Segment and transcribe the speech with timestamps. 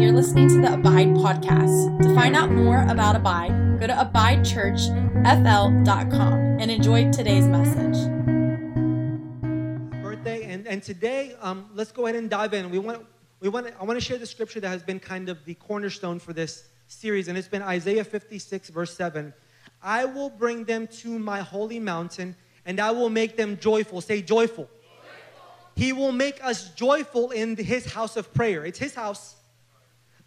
[0.00, 2.00] you're listening to the Abide podcast.
[2.02, 7.96] To find out more about Abide, go to abidechurchfl.com and enjoy today's message.
[10.00, 12.70] birthday and, and today um, let's go ahead and dive in.
[12.70, 13.04] We want
[13.40, 16.20] we want i want to share the scripture that has been kind of the cornerstone
[16.20, 19.32] for this series and it's been isaiah 56 verse 7
[19.82, 22.34] i will bring them to my holy mountain
[22.66, 24.00] and i will make them joyful.
[24.00, 24.68] Say joyful,
[25.76, 28.64] he will make us joyful in his house of prayer.
[28.64, 29.34] It's his house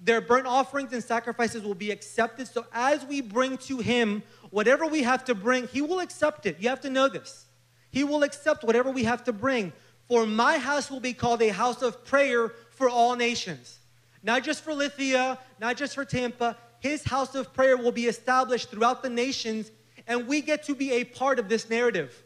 [0.03, 4.85] their burnt offerings and sacrifices will be accepted so as we bring to him whatever
[4.87, 7.45] we have to bring he will accept it you have to know this
[7.91, 9.73] he will accept whatever we have to bring.
[10.07, 13.79] For my house will be called a house of prayer for all nations.
[14.23, 16.57] Not just for Lithia, not just for Tampa.
[16.79, 19.71] His house of prayer will be established throughout the nations,
[20.07, 22.23] and we get to be a part of this narrative.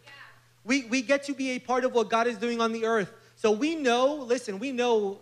[0.64, 3.12] We, we get to be a part of what God is doing on the earth.
[3.36, 5.20] So we know, listen, we know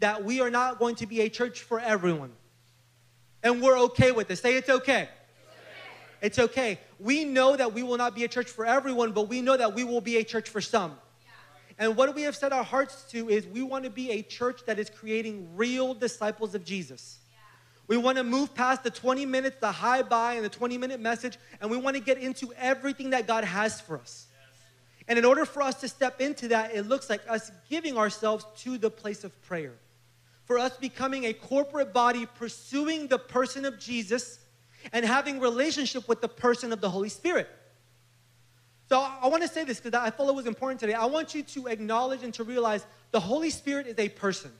[0.00, 2.32] that we are not going to be a church for everyone.
[3.42, 4.36] And we're okay with it.
[4.36, 5.08] Say it's okay.
[6.20, 6.78] It's okay.
[6.98, 9.74] We know that we will not be a church for everyone, but we know that
[9.74, 10.92] we will be a church for some.
[11.78, 14.60] And what we have set our hearts to is we want to be a church
[14.66, 17.18] that is creating real disciples of Jesus.
[17.86, 21.00] We want to move past the 20 minutes, the high by, and the 20 minute
[21.00, 24.26] message, and we want to get into everything that God has for us.
[25.08, 28.46] And in order for us to step into that, it looks like us giving ourselves
[28.58, 29.72] to the place of prayer.
[30.50, 34.40] For us becoming a corporate body, pursuing the person of Jesus
[34.92, 37.48] and having relationship with the person of the Holy Spirit.
[38.88, 40.94] So I, want to say this because I felt it was important today.
[40.94, 44.50] I want you to acknowledge and to realize the Holy Spirit is a person.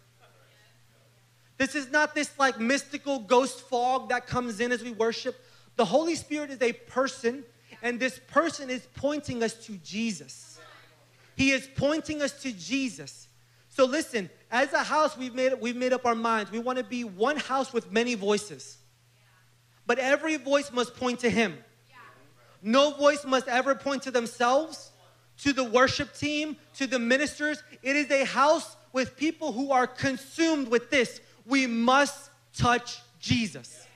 [1.58, 5.44] This is not this like mystical ghost fog that comes in as we worship.
[5.74, 7.42] The Holy Spirit is a person,
[7.82, 10.60] and this person is pointing us to Jesus.
[11.34, 13.26] He is pointing us to Jesus.
[13.70, 16.50] So listen, as a house, we've made we've made up our minds.
[16.50, 18.78] We want to be one house with many voices.
[19.86, 21.56] But every voice must point to him.
[22.62, 24.90] No voice must ever point to themselves,
[25.38, 27.62] to the worship team, to the ministers.
[27.82, 31.20] It is a house with people who are consumed with this.
[31.46, 33.86] We must touch Jesus.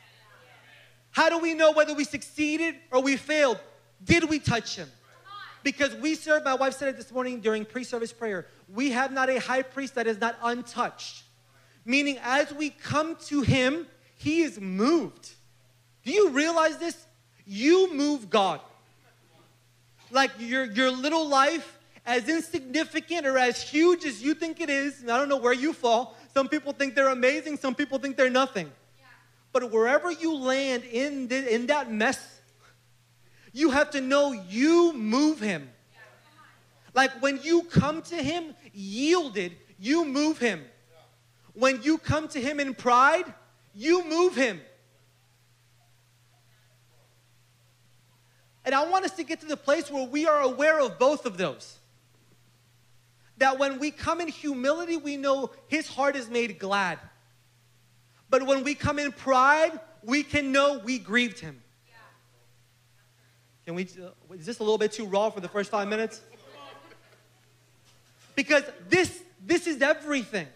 [1.10, 3.58] How do we know whether we succeeded or we failed?
[4.02, 4.88] Did we touch him?
[5.62, 9.12] Because we serve, my wife said it this morning during pre service prayer, we have
[9.12, 11.22] not a high priest that is not untouched.
[11.84, 13.86] Meaning, as we come to him,
[14.16, 15.30] he is moved.
[16.04, 17.06] Do you realize this?
[17.46, 18.60] You move God.
[20.10, 25.00] Like your, your little life, as insignificant or as huge as you think it is,
[25.00, 26.16] and I don't know where you fall.
[26.32, 28.70] Some people think they're amazing, some people think they're nothing.
[29.52, 32.40] But wherever you land in, the, in that mess,
[33.52, 35.70] you have to know you move him.
[36.94, 40.62] Like when you come to him yielded, you move him.
[41.54, 43.32] When you come to him in pride,
[43.74, 44.60] you move him.
[48.64, 51.26] And I want us to get to the place where we are aware of both
[51.26, 51.78] of those.
[53.38, 56.98] That when we come in humility, we know his heart is made glad.
[58.30, 61.60] But when we come in pride, we can know we grieved him.
[63.64, 66.20] Can we, uh, is this a little bit too raw for the first five minutes?
[68.34, 70.46] Because this, this is everything.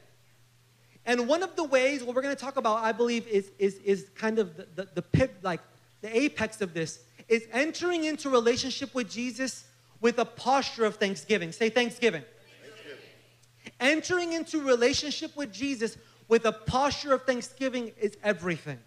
[1.06, 3.76] And one of the ways, what we're going to talk about, I believe, is, is,
[3.76, 5.60] is kind of the, the, the pip, like
[6.02, 9.64] the apex of this, is entering into relationship with Jesus
[10.00, 11.52] with a posture of thanksgiving.
[11.52, 12.22] Say thanksgiving.
[12.62, 13.74] thanksgiving.
[13.80, 15.96] Entering into relationship with Jesus
[16.28, 18.78] with a posture of thanksgiving is everything.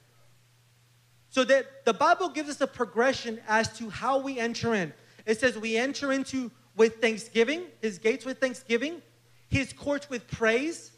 [1.29, 4.93] So that the Bible gives us a progression as to how we enter in.
[5.25, 9.01] It says we enter into with thanksgiving, his gates with thanksgiving,
[9.49, 10.91] his courts with praise.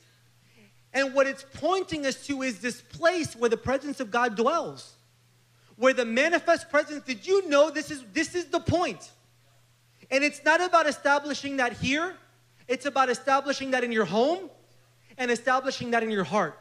[0.93, 4.93] And what it's pointing us to is this place where the presence of God dwells.
[5.75, 9.11] Where the manifest presence, did you know this is this is the point?
[10.11, 12.15] And it's not about establishing that here,
[12.67, 14.49] it's about establishing that in your home
[15.17, 16.59] and establishing that in your heart.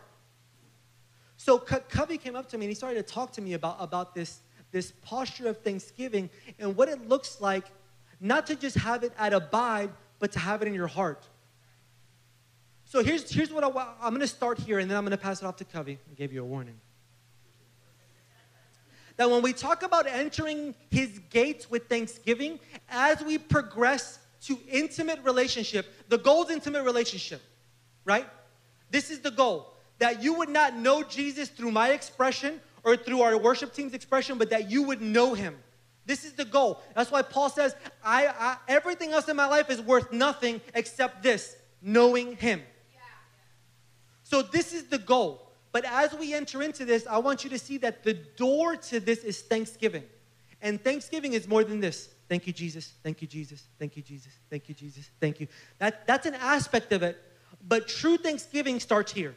[1.36, 4.14] So Covey came up to me and he started to talk to me about, about
[4.14, 7.66] this, this posture of thanksgiving and what it looks like
[8.22, 11.26] not to just have it at abide, but to have it in your heart.
[12.84, 13.68] So here's, here's what I,
[14.00, 15.98] I'm going to start here and then I'm going to pass it off to Covey.
[16.10, 16.78] I gave you a warning.
[19.16, 25.22] That when we talk about entering his gates with thanksgiving, as we progress to intimate
[25.24, 27.42] relationship, the goal is intimate relationship,
[28.04, 28.26] right?
[28.90, 33.22] This is the goal that you would not know Jesus through my expression or through
[33.22, 35.56] our worship team's expression, but that you would know him.
[36.04, 36.82] This is the goal.
[36.94, 41.22] That's why Paul says, I, I everything else in my life is worth nothing except
[41.22, 42.62] this knowing him.
[44.22, 47.58] So, this is the goal But as we enter into this, I want you to
[47.58, 50.04] see that the door to this is thanksgiving.
[50.60, 52.08] And thanksgiving is more than this.
[52.28, 52.92] Thank you, Jesus.
[53.02, 53.64] Thank you, Jesus.
[53.78, 54.32] Thank you, Jesus.
[54.48, 55.10] Thank you, Jesus.
[55.20, 55.48] Thank you.
[55.78, 57.18] That, that's an aspect of it.
[57.66, 59.34] But true thanksgiving starts here.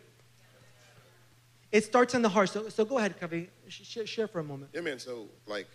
[1.72, 2.50] It starts in the heart.
[2.50, 3.50] So, so go ahead, Covey.
[3.68, 4.72] Sh- share for a moment.
[4.74, 5.00] Yeah, man.
[5.00, 5.68] So like,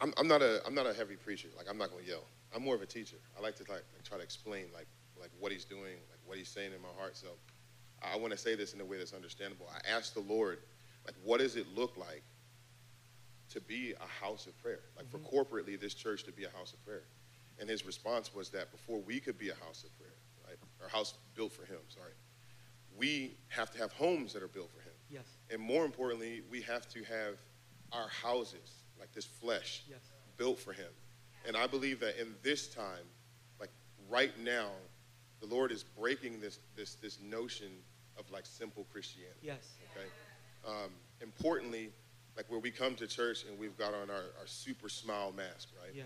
[0.00, 1.48] I'm, I'm not a I'm not a heavy preacher.
[1.56, 2.24] Like I'm not gonna yell.
[2.54, 3.16] I'm more of a teacher.
[3.38, 4.86] I like to like, like try to explain like
[5.20, 7.16] like what he's doing, like what he's saying in my heart.
[7.16, 7.28] So
[8.02, 9.66] I want to say this in a way that's understandable.
[9.72, 10.58] I asked the Lord,
[11.04, 12.22] like, what does it look like
[13.50, 14.80] to be a house of prayer?
[14.96, 15.24] Like mm-hmm.
[15.24, 17.02] for corporately, this church to be a house of prayer.
[17.58, 20.14] And his response was that before we could be a house of prayer,
[20.46, 22.12] right, or house built for him, sorry,
[22.96, 24.94] we have to have homes that are built for him.
[25.10, 25.26] Yes.
[25.50, 27.34] And more importantly, we have to have
[27.92, 29.98] our houses, like this flesh, yes.
[30.36, 30.90] built for him.
[31.46, 33.06] And I believe that in this time,
[33.58, 33.70] like
[34.08, 34.68] right now,
[35.40, 37.72] the Lord is breaking this this this notion
[38.18, 39.40] of like simple Christianity.
[39.42, 39.76] Yes.
[39.96, 40.06] Okay.
[40.66, 40.90] Um,
[41.22, 41.90] importantly,
[42.36, 45.68] like where we come to church and we've got on our, our super smile mask,
[45.82, 45.94] right?
[45.94, 46.04] Yeah.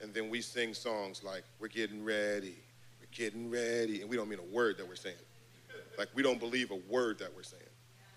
[0.00, 2.56] And then we sing songs like "We're getting ready,
[3.00, 5.16] we're getting ready," and we don't mean a word that we're saying.
[5.98, 7.62] Like we don't believe a word that we're saying,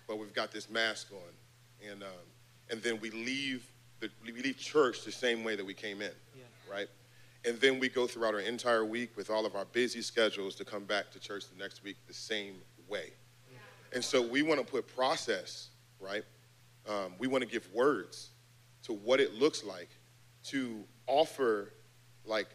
[0.06, 2.08] but we've got this mask on, and um,
[2.70, 6.12] and then we leave the, we leave church the same way that we came in,
[6.36, 6.44] yeah.
[6.70, 6.88] right?
[7.44, 10.64] And then we go throughout our entire week with all of our busy schedules to
[10.64, 12.56] come back to church the next week the same
[12.88, 13.12] way.
[13.92, 15.68] And so we want to put process,
[15.98, 16.22] right?
[16.88, 18.30] Um, we want to give words
[18.84, 19.88] to what it looks like
[20.44, 21.72] to offer
[22.24, 22.48] like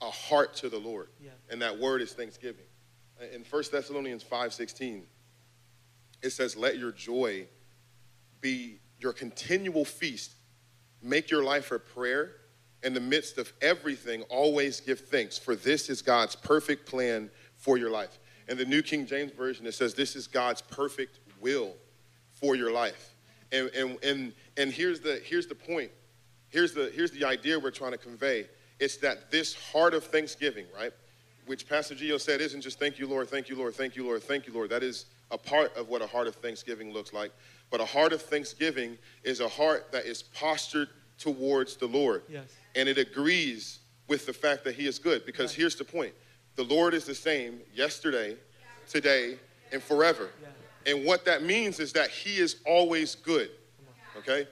[0.00, 1.08] a heart to the Lord.
[1.20, 1.30] Yeah.
[1.50, 2.64] And that word is thanksgiving.
[3.32, 5.06] In 1 Thessalonians 5:16,
[6.22, 7.48] it says, "Let your joy
[8.40, 10.34] be your continual feast.
[11.02, 12.32] Make your life a prayer.
[12.82, 17.76] In the midst of everything, always give thanks, for this is God's perfect plan for
[17.76, 18.18] your life."
[18.50, 21.76] In the New King James Version, it says, This is God's perfect will
[22.32, 23.14] for your life.
[23.52, 25.92] And, and, and, and here's, the, here's the point.
[26.48, 28.48] Here's the, here's the idea we're trying to convey.
[28.80, 30.92] It's that this heart of thanksgiving, right,
[31.46, 34.22] which Pastor Gio said isn't just thank you, Lord, thank you, Lord, thank you, Lord,
[34.22, 34.70] thank you, Lord.
[34.70, 37.30] That is a part of what a heart of thanksgiving looks like.
[37.70, 40.88] But a heart of thanksgiving is a heart that is postured
[41.18, 42.22] towards the Lord.
[42.28, 42.52] Yes.
[42.74, 45.24] And it agrees with the fact that He is good.
[45.24, 46.12] Because here's the point
[46.56, 48.36] the Lord is the same yesterday,
[48.88, 49.36] today,
[49.72, 50.30] and forever.
[50.86, 53.50] And what that means is that He is always good.
[54.16, 54.48] Okay?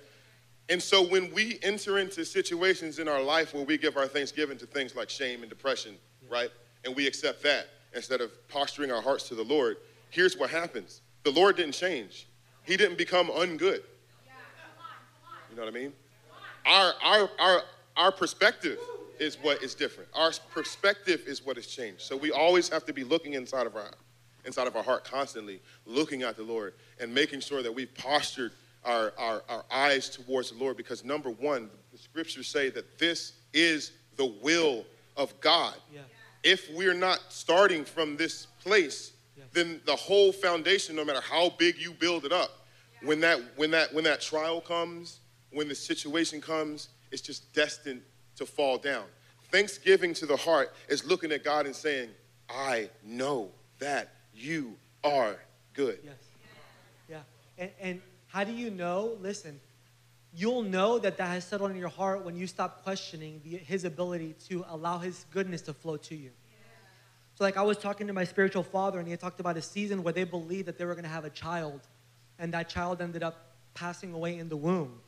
[0.69, 4.59] And so when we enter into situations in our life where we give our thanksgiving
[4.59, 5.97] to things like shame and depression,
[6.31, 6.51] right?
[6.85, 9.79] And we accept that instead of posturing our hearts to the Lord,
[10.11, 12.28] here's what happens the Lord didn't change,
[12.69, 13.81] He didn't become ungood.
[15.51, 15.93] You know what I mean?
[16.67, 17.63] Our, our, our,
[17.97, 18.79] our perspective
[19.19, 20.11] is what is different.
[20.15, 22.03] Our perspective is what has changed.
[22.03, 23.91] So we always have to be looking inside of our
[24.45, 28.53] inside of our heart constantly, looking at the Lord and making sure that we've postured
[28.85, 30.77] our, our, our eyes towards the Lord.
[30.77, 34.85] Because number one, the scriptures say that this is the will
[35.17, 35.75] of God.
[35.93, 36.01] Yeah.
[36.45, 39.45] If we're not starting from this place, yeah.
[39.53, 42.58] then the whole foundation, no matter how big you build it up,
[43.03, 45.21] when that when that when that trial comes,
[45.53, 48.03] when the situation comes, it's just destined
[48.37, 49.05] to fall down.
[49.51, 52.11] Thanksgiving to the heart is looking at God and saying,
[52.51, 55.37] I know that you are
[55.73, 55.99] good.
[56.05, 56.15] Yes.
[57.09, 57.21] Yeah.
[57.57, 59.17] And, and how do you know?
[59.21, 59.59] Listen,
[60.35, 63.85] you'll know that that has settled in your heart when you stop questioning the, his
[63.85, 66.31] ability to allow his goodness to flow to you.
[67.35, 70.03] So, like, I was talking to my spiritual father, and he talked about a season
[70.03, 71.81] where they believed that they were going to have a child,
[72.39, 75.01] and that child ended up passing away in the womb.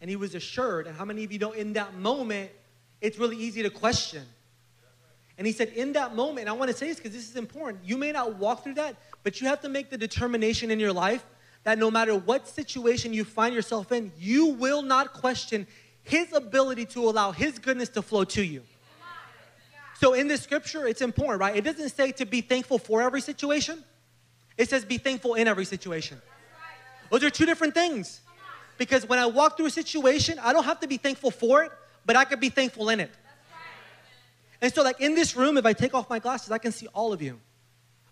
[0.00, 0.86] And he was assured.
[0.86, 2.50] And how many of you know in that moment,
[3.00, 4.22] it's really easy to question.
[5.38, 7.84] And he said, in that moment, I want to say this because this is important.
[7.84, 10.92] You may not walk through that, but you have to make the determination in your
[10.92, 11.24] life
[11.64, 15.66] that no matter what situation you find yourself in, you will not question
[16.02, 18.62] his ability to allow his goodness to flow to you.
[19.98, 21.56] So in the scripture, it's important, right?
[21.56, 23.82] It doesn't say to be thankful for every situation.
[24.56, 26.20] It says be thankful in every situation.
[27.10, 28.20] Those are two different things.
[28.78, 31.72] Because when I walk through a situation, I don't have to be thankful for it,
[32.04, 33.10] but I could be thankful in it.
[34.60, 36.86] And so, like in this room, if I take off my glasses, I can see
[36.88, 37.38] all of you.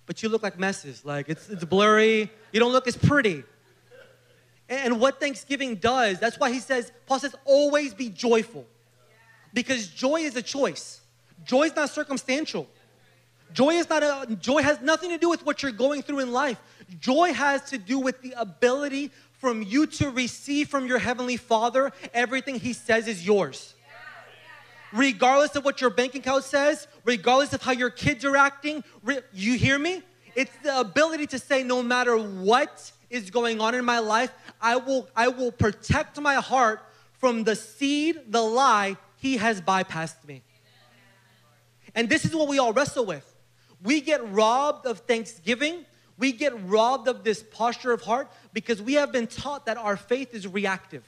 [0.07, 1.05] But you look like messes.
[1.05, 2.31] Like it's, it's blurry.
[2.53, 3.45] You don't look as pretty.
[4.69, 8.67] And what Thanksgiving does, that's why he says, Paul says, always be joyful.
[9.53, 11.01] Because joy is a choice.
[11.45, 12.69] Joy is not circumstantial.
[13.55, 16.33] Joy is not a joy has nothing to do with what you're going through in
[16.33, 16.61] life.
[17.01, 21.93] Joy has to do with the ability from you to receive from your heavenly Father
[22.13, 23.75] everything he says is yours
[24.95, 28.83] regardless of what your bank account says, regardless of how your kids are acting.
[29.33, 30.03] you hear me?
[30.35, 34.77] It's the ability to say, no matter what is going on in my life, I
[34.77, 36.81] will, I will protect my heart
[37.19, 40.43] from the seed, the lie, he has bypassed me.
[41.95, 43.34] And this is what we all wrestle with.
[43.85, 45.85] We get robbed of thanksgiving.
[46.17, 49.97] We get robbed of this posture of heart because we have been taught that our
[49.97, 51.05] faith is reactive.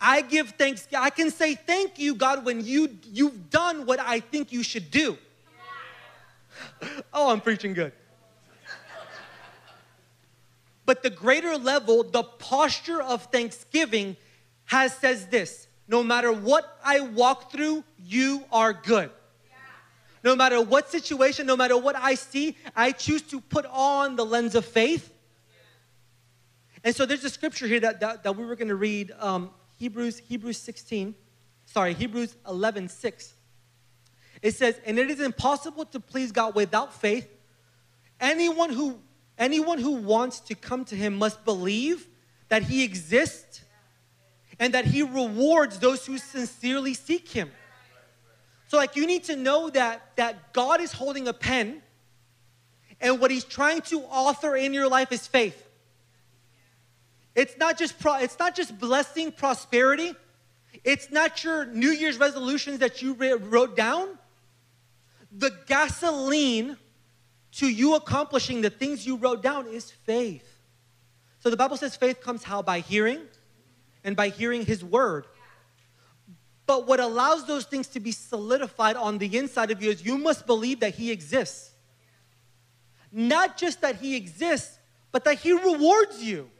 [0.00, 0.88] I give thanks.
[0.96, 4.90] I can say thank you, God, when you you've done what I think you should
[4.90, 5.18] do.
[7.12, 7.92] oh, I'm preaching good.
[10.86, 14.16] but the greater level, the posture of thanksgiving
[14.66, 19.10] has says this, no matter what I walk through, you are good.
[20.22, 24.24] No matter what situation, no matter what I see, I choose to put on the
[24.24, 25.12] lens of faith.
[26.82, 29.50] And so there's a scripture here that, that, that we were going to read um,
[29.76, 31.14] Hebrews, Hebrews 16,
[31.64, 33.34] sorry, Hebrews 11, 6.
[34.42, 37.28] It says, and it is impossible to please God without faith.
[38.20, 39.00] Anyone who,
[39.36, 42.08] anyone who wants to come to him must believe
[42.48, 43.62] that he exists
[44.58, 47.50] and that he rewards those who sincerely seek him.
[48.68, 51.82] So, like, you need to know that, that God is holding a pen,
[53.00, 55.62] and what he's trying to author in your life is faith.
[57.34, 60.14] It's not just pro, it's not just blessing prosperity.
[60.84, 64.08] It's not your New Year's resolutions that you wrote down.
[65.32, 66.76] The gasoline
[67.52, 70.58] to you accomplishing the things you wrote down is faith.
[71.40, 72.62] So the Bible says faith comes how?
[72.62, 73.20] By hearing
[74.02, 75.26] and by hearing his word.
[76.66, 80.18] But what allows those things to be solidified on the inside of you is you
[80.18, 81.70] must believe that he exists.
[83.12, 84.78] Not just that he exists,
[85.12, 86.50] but that he rewards you.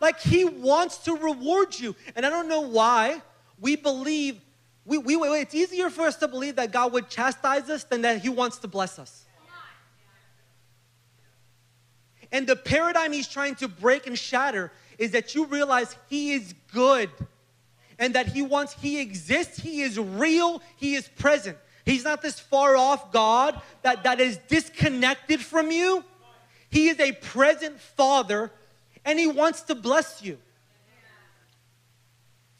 [0.00, 1.94] Like he wants to reward you.
[2.14, 3.20] And I don't know why
[3.60, 4.40] we believe,
[4.84, 8.22] we, we, it's easier for us to believe that God would chastise us than that
[8.22, 9.26] he wants to bless us.
[12.30, 16.54] And the paradigm he's trying to break and shatter is that you realize he is
[16.72, 17.10] good
[18.02, 21.56] and that he wants, he exists, he is real, he is present.
[21.86, 26.02] He's not this far off God that, that is disconnected from you.
[26.68, 28.50] He is a present father
[29.04, 30.38] and He wants to bless you.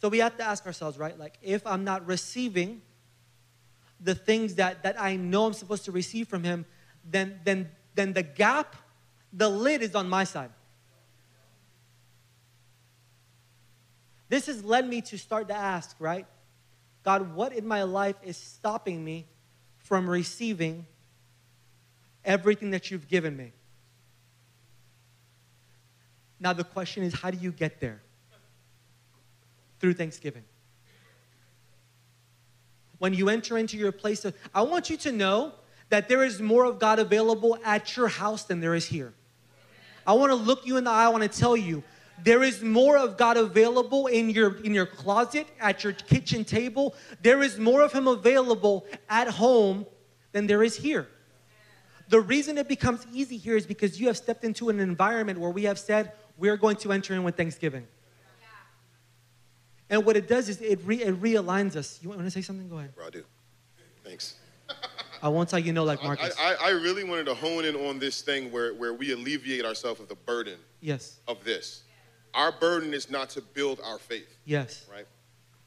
[0.01, 1.19] So we have to ask ourselves, right?
[1.19, 2.81] Like, if I'm not receiving
[4.01, 6.67] the things that, that I know I'm supposed to receive from Him,
[7.05, 8.77] then, then, then the gap,
[9.33, 10.51] the lid is on my side.
[14.33, 16.25] This has led me to start to ask, right?
[17.05, 19.27] God, what in my life is stopping me
[19.77, 20.87] from receiving
[22.25, 23.53] everything that you've given me?
[26.41, 28.01] Now, the question is, how do you get there?
[29.81, 30.45] Through Thanksgiving.
[32.97, 35.53] When you enter into your place of, I want you to know
[35.91, 39.12] that there is more of God available at your house than there is here.
[40.07, 41.83] I want to look you in the eye, I want to tell you,
[42.25, 46.95] there is more of God available in your in your closet, at your kitchen table.
[47.23, 49.87] There is more of him available at home
[50.33, 51.09] than there is here.
[52.09, 55.50] The reason it becomes easy here is because you have stepped into an environment where
[55.50, 57.87] we have said, we're going to enter in with Thanksgiving.
[59.88, 61.99] And what it does is it, re, it realigns us.
[62.02, 62.69] You want to say something?
[62.69, 62.95] Go ahead.
[62.95, 63.25] Bro, I do.
[64.04, 64.37] Thanks.
[65.23, 66.35] I won't tell you no like Marcus.
[66.38, 69.64] I, I, I, really wanted to hone in on this thing where, where we alleviate
[69.64, 71.19] ourselves of the burden yes.
[71.28, 71.83] of this.
[72.35, 74.39] Our burden is not to build our faith.
[74.45, 74.87] Yes.
[74.91, 75.07] Right?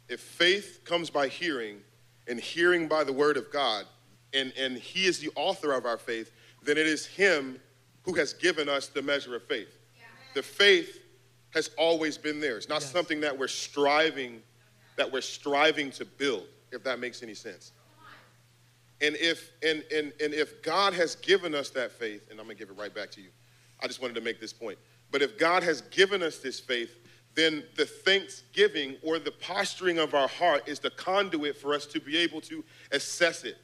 [0.09, 1.79] If faith comes by hearing
[2.27, 3.85] and hearing by the word of God,
[4.33, 6.31] and, and he is the author of our faith,
[6.63, 7.59] then it is him
[8.03, 9.79] who has given us the measure of faith
[10.35, 10.99] the faith
[11.51, 12.57] has always been there.
[12.57, 12.91] It's not yes.
[12.91, 14.43] something that we're striving
[14.97, 17.71] that we're striving to build, if that makes any sense.
[19.01, 22.55] And if and and and if God has given us that faith, and I'm gonna
[22.55, 23.29] give it right back to you.
[23.81, 24.77] I just wanted to make this point.
[25.15, 26.99] But if God has given us this faith,
[27.35, 32.01] then the thanksgiving or the posturing of our heart is the conduit for us to
[32.01, 33.55] be able to assess it,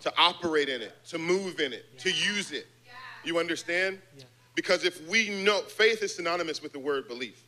[0.00, 2.00] to operate in it, to move in it, yeah.
[2.00, 2.66] to use it.
[2.84, 2.92] Yeah.
[3.24, 3.98] You understand?
[4.14, 4.24] Yeah.
[4.54, 7.46] Because if we know, faith is synonymous with the word belief.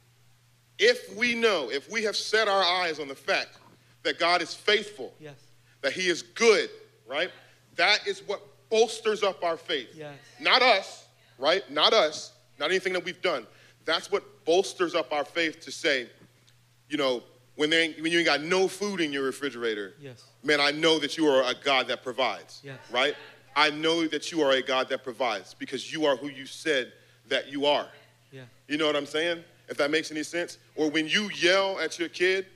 [0.78, 3.59] If we know, if we have set our eyes on the fact
[4.02, 5.35] that God is faithful, yes.
[5.82, 6.71] that He is good,
[7.06, 7.30] right?
[7.76, 8.40] That is what
[8.71, 9.90] bolsters up our faith.
[9.94, 10.14] Yes.
[10.40, 11.04] Not us,
[11.38, 11.71] right?
[11.71, 13.47] Not us, not anything that we've done.
[13.85, 16.09] That's what bolsters up our faith to say,
[16.88, 17.23] you know,
[17.56, 20.25] when, they, when you ain't got no food in your refrigerator, yes.
[20.42, 22.78] man, I know that you are a God that provides, yes.
[22.90, 23.14] right?
[23.54, 26.92] I know that you are a God that provides because you are who you said
[27.28, 27.87] that you are.
[28.30, 28.42] Yeah.
[28.68, 29.44] You know what I'm saying?
[29.68, 30.59] If that makes any sense.
[30.76, 32.47] Or when you yell at your kid,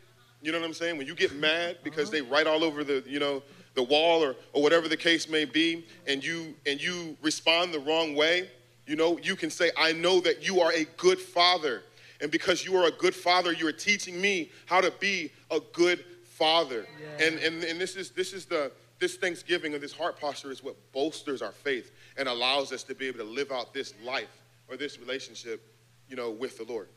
[0.43, 0.97] you know what I'm saying?
[0.97, 2.13] When you get mad because uh-huh.
[2.13, 3.43] they write all over the, you know,
[3.75, 7.79] the wall or, or whatever the case may be, and you and you respond the
[7.81, 8.49] wrong way,
[8.87, 11.83] You know, you can say, I know that you are a good father.
[12.21, 15.61] And because you are a good father, you are teaching me how to be a
[15.73, 16.87] good father.
[17.01, 17.27] Yeah.
[17.27, 20.63] And, and, and this is this is the this Thanksgiving and this heart posture is
[20.63, 24.43] what bolsters our faith and allows us to be able to live out this life
[24.69, 25.63] or this relationship,
[26.09, 26.89] you know, with the Lord.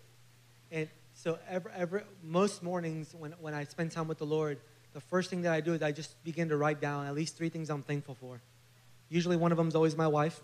[0.72, 4.60] And so every, every, most mornings when, when I spend time with the Lord,
[4.94, 7.38] the first thing that I do is I just begin to write down at least
[7.38, 8.40] three things I'm thankful for.
[9.10, 10.42] Usually one of them is always my wife.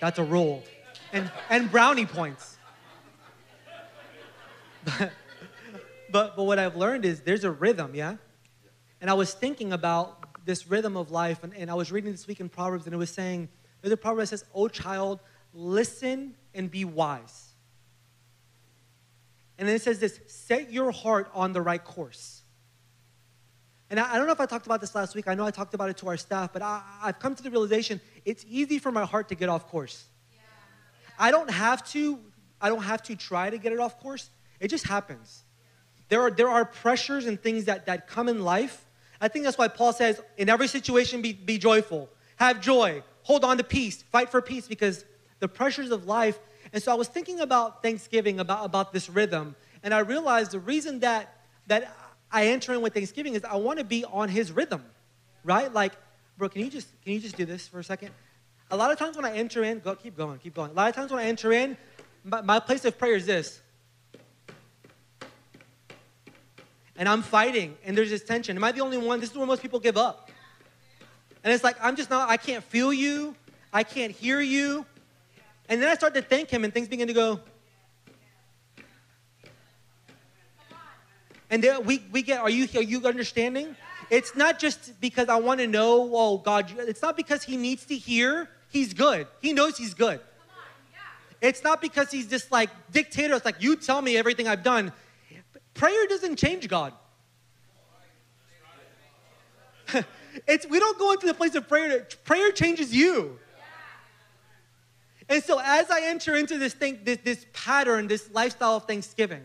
[0.00, 0.62] That's a rule.
[1.12, 2.56] And, and brownie points.
[4.84, 5.12] But,
[6.10, 8.16] but, but what I've learned is there's a rhythm, yeah?
[9.00, 12.26] And I was thinking about this rhythm of life, and, and I was reading this
[12.26, 13.48] week in Proverbs, and it was saying,
[13.82, 15.20] there's a proverb that says, Oh, child,
[15.52, 17.52] listen and be wise.
[19.58, 22.35] And then it says this set your heart on the right course.
[23.90, 25.28] And I, I don't know if I talked about this last week.
[25.28, 27.50] I know I talked about it to our staff, but I, I've come to the
[27.50, 30.04] realization it's easy for my heart to get off course.
[31.18, 32.18] I don't have to,
[32.60, 34.30] I don't have to try to get it off course.
[34.60, 35.44] It just happens.
[36.08, 38.84] There are, there are pressures and things that, that come in life.
[39.20, 43.44] I think that's why Paul says, in every situation, be, be joyful, have joy, hold
[43.44, 45.04] on to peace, fight for peace, because
[45.40, 46.38] the pressures of life.
[46.72, 50.60] And so I was thinking about Thanksgiving, about, about this rhythm, and I realized the
[50.60, 51.34] reason that,
[51.66, 51.96] that
[52.30, 54.84] I enter in with Thanksgiving is I want to be on his rhythm,
[55.44, 55.72] right?
[55.72, 55.92] Like,
[56.36, 58.10] bro, can you just can you just do this for a second?
[58.70, 60.72] A lot of times when I enter in, go keep going, keep going.
[60.72, 61.76] A lot of times when I enter in,
[62.24, 63.60] my, my place of prayer is this.
[66.98, 68.56] and I'm fighting, and there's this tension.
[68.56, 69.20] Am I the only one?
[69.20, 70.30] This is where most people give up.
[71.44, 73.36] And it's like, I'm just not, I can't feel you,
[73.72, 74.86] I can't hear you.
[75.68, 77.40] And then I start to thank Him, and things begin to go.
[81.50, 83.76] And then we, we get, are you, are you understanding?
[84.10, 87.84] It's not just because I want to know, oh, God, it's not because He needs
[87.86, 88.48] to hear.
[88.68, 89.26] He's good.
[89.40, 90.20] He knows He's good.
[91.40, 93.34] It's not because He's just like dictator.
[93.34, 94.92] It's like, you tell me everything I've done.
[95.74, 96.92] Prayer doesn't change God.
[100.48, 102.00] it's we don't go into the place of prayer.
[102.00, 103.38] To, prayer changes you.
[105.28, 109.42] And so as I enter into this thing, this, this pattern, this lifestyle of Thanksgiving,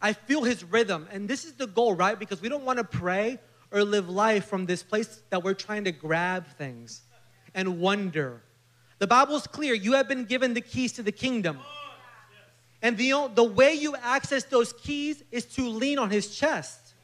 [0.00, 1.08] I feel his rhythm.
[1.10, 2.18] And this is the goal, right?
[2.18, 3.38] Because we don't want to pray
[3.70, 7.02] or live life from this place that we're trying to grab things
[7.54, 8.42] and wonder.
[8.98, 9.74] The Bible's clear.
[9.74, 11.58] You have been given the keys to the kingdom.
[12.82, 16.94] And the, the way you access those keys is to lean on his chest.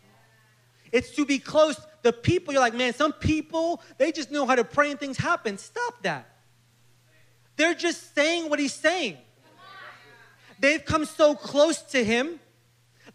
[0.93, 1.81] It's to be close.
[2.03, 5.17] The people, you're like, man, some people, they just know how to pray and things
[5.17, 5.57] happen.
[5.57, 6.29] Stop that.
[7.57, 9.17] They're just saying what he's saying.
[10.59, 12.39] They've come so close to him.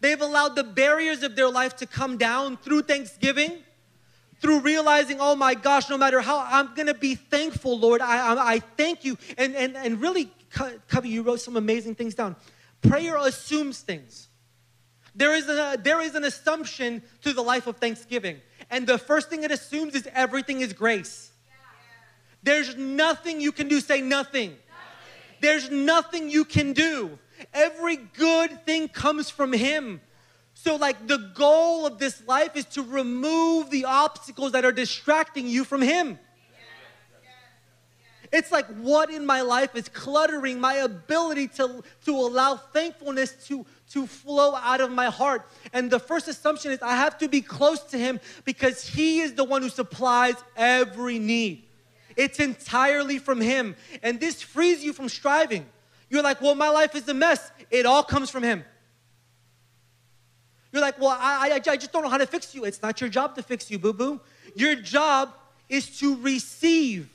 [0.00, 3.58] They've allowed the barriers of their life to come down through Thanksgiving,
[4.40, 8.00] through realizing, oh my gosh, no matter how, I'm gonna be thankful, Lord.
[8.00, 9.18] I, I, I thank you.
[9.36, 10.30] And, and, and really,
[10.88, 12.36] Covey, you wrote some amazing things down.
[12.80, 14.28] Prayer assumes things.
[15.14, 18.40] There is, a, there is an assumption to the life of thanksgiving.
[18.70, 21.32] And the first thing it assumes is everything is grace.
[22.42, 23.80] There's nothing you can do.
[23.80, 24.50] Say nothing.
[24.50, 24.60] nothing.
[25.40, 27.18] There's nothing you can do.
[27.52, 30.00] Every good thing comes from Him.
[30.54, 35.46] So, like, the goal of this life is to remove the obstacles that are distracting
[35.46, 36.18] you from Him.
[38.32, 43.64] It's like what in my life is cluttering my ability to, to allow thankfulness to,
[43.90, 45.48] to flow out of my heart.
[45.72, 49.34] And the first assumption is I have to be close to Him because He is
[49.34, 51.64] the one who supplies every need.
[52.16, 53.76] It's entirely from Him.
[54.02, 55.66] And this frees you from striving.
[56.10, 57.50] You're like, well, my life is a mess.
[57.70, 58.64] It all comes from Him.
[60.72, 62.64] You're like, well, I, I, I just don't know how to fix you.
[62.64, 64.20] It's not your job to fix you, boo boo.
[64.54, 65.32] Your job
[65.68, 67.10] is to receive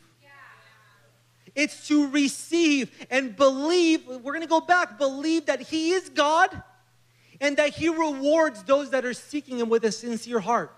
[1.56, 4.08] it's to receive and believe.
[4.08, 6.62] We're going to go back, believe that He is God
[7.40, 10.76] and that He rewards those that are seeking Him with a sincere heart.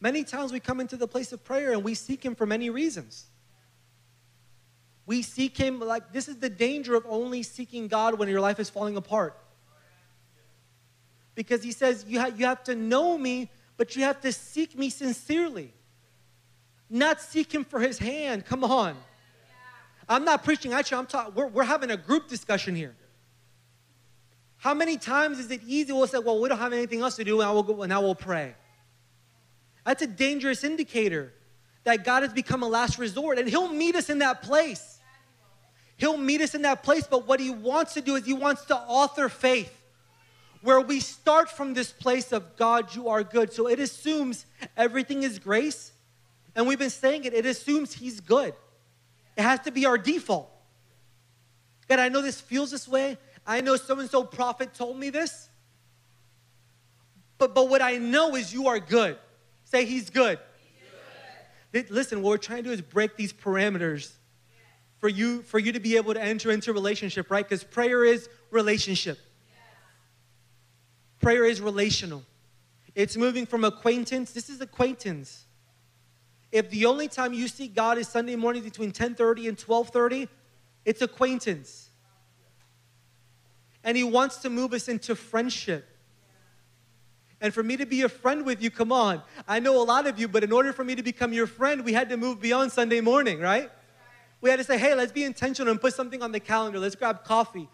[0.00, 2.70] Many times we come into the place of prayer and we seek Him for many
[2.70, 3.26] reasons.
[5.06, 8.60] We seek Him like this is the danger of only seeking God when your life
[8.60, 9.36] is falling apart.
[11.34, 14.78] Because He says, You, ha- you have to know me, but you have to seek
[14.78, 15.74] me sincerely
[16.92, 18.44] not seek him for his hand.
[18.44, 18.96] Come on.
[20.08, 20.76] I'm not preaching you.
[20.76, 22.94] I'm talking, we're, we're having a group discussion here.
[24.58, 25.92] How many times is it easy?
[25.92, 27.92] We'll say, well, we don't have anything else to do, and I will go and
[27.92, 28.54] I will pray.
[29.84, 31.32] That's a dangerous indicator
[31.84, 34.91] that God has become a last resort, and He'll meet us in that place.
[36.02, 38.64] He'll meet us in that place, but what He wants to do is He wants
[38.64, 39.72] to author faith
[40.62, 43.52] where we start from this place of God, you are good.
[43.52, 44.44] So it assumes
[44.76, 45.92] everything is grace
[46.56, 48.52] and we've been saying it, it assumes he's good.
[49.36, 50.50] It has to be our default.
[51.88, 53.16] God, I know this feels this way.
[53.46, 55.50] I know so and so prophet told me this.
[57.38, 59.18] But, but what I know is you are good.
[59.66, 60.40] Say, He's good.
[61.72, 61.90] He's good.
[61.92, 64.12] Listen, what we're trying to do is break these parameters
[65.02, 67.44] for you, for you to be able to enter into relationship, right?
[67.44, 69.18] Because prayer is relationship.
[71.18, 72.22] Prayer is relational.
[72.94, 74.30] It's moving from acquaintance.
[74.30, 75.46] This is acquaintance.
[76.52, 80.28] If the only time you see God is Sunday morning between 10:30 and 12:30,
[80.84, 81.90] it's acquaintance.
[83.82, 85.84] And he wants to move us into friendship.
[87.40, 89.20] And for me to be a friend with you, come on.
[89.48, 91.84] I know a lot of you, but in order for me to become your friend,
[91.84, 93.68] we had to move beyond Sunday morning, right?
[94.42, 96.78] We had to say, hey, let's be intentional and put something on the calendar.
[96.78, 97.68] Let's grab coffee.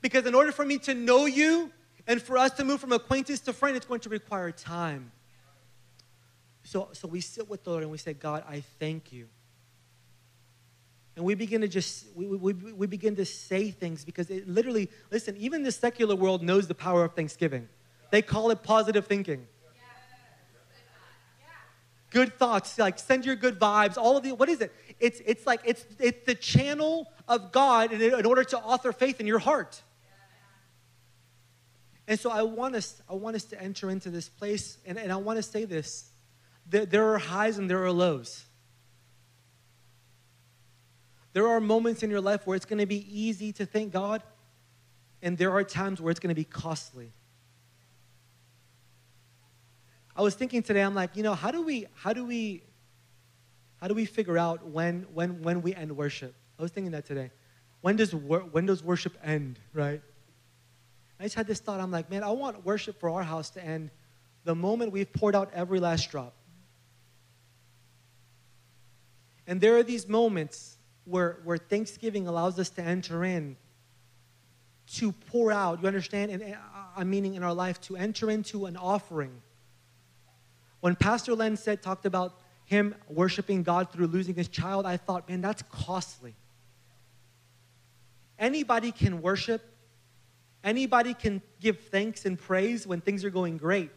[0.00, 1.70] Because in order for me to know you
[2.06, 5.12] and for us to move from acquaintance to friend, it's going to require time.
[6.64, 9.28] So, so we sit with the Lord and we say, God, I thank you.
[11.14, 14.88] And we begin to just, we, we, we begin to say things because it literally,
[15.10, 17.68] listen, even the secular world knows the power of Thanksgiving.
[18.10, 19.46] They call it positive thinking.
[22.12, 24.70] Good thoughts, like send your good vibes, all of the, what is it?
[25.00, 29.18] It's, it's like, it's, it's the channel of God in, in order to author faith
[29.18, 29.80] in your heart.
[32.06, 35.10] And so I want us, I want us to enter into this place, and, and
[35.10, 36.10] I want to say this.
[36.68, 38.44] There, there are highs and there are lows.
[41.32, 44.22] There are moments in your life where it's going to be easy to thank God,
[45.22, 47.12] and there are times where it's going to be costly.
[50.14, 52.62] I was thinking today, I'm like, you know, how do we, how do we,
[53.80, 56.34] how do we figure out when, when, when we end worship?
[56.58, 57.30] I was thinking that today.
[57.80, 60.02] When does, wor- when does worship end, right?
[61.18, 61.80] I just had this thought.
[61.80, 63.90] I'm like, man, I want worship for our house to end
[64.44, 66.34] the moment we've poured out every last drop.
[69.46, 73.56] And there are these moments where, where Thanksgiving allows us to enter in,
[74.94, 76.30] to pour out, you understand?
[76.30, 76.56] And
[76.96, 79.42] I'm meaning in our life, to enter into an offering.
[80.82, 85.28] When Pastor Len said, talked about him worshiping God through losing his child, I thought,
[85.28, 86.34] man, that's costly.
[88.36, 89.62] Anybody can worship,
[90.64, 93.92] anybody can give thanks and praise when things are going great.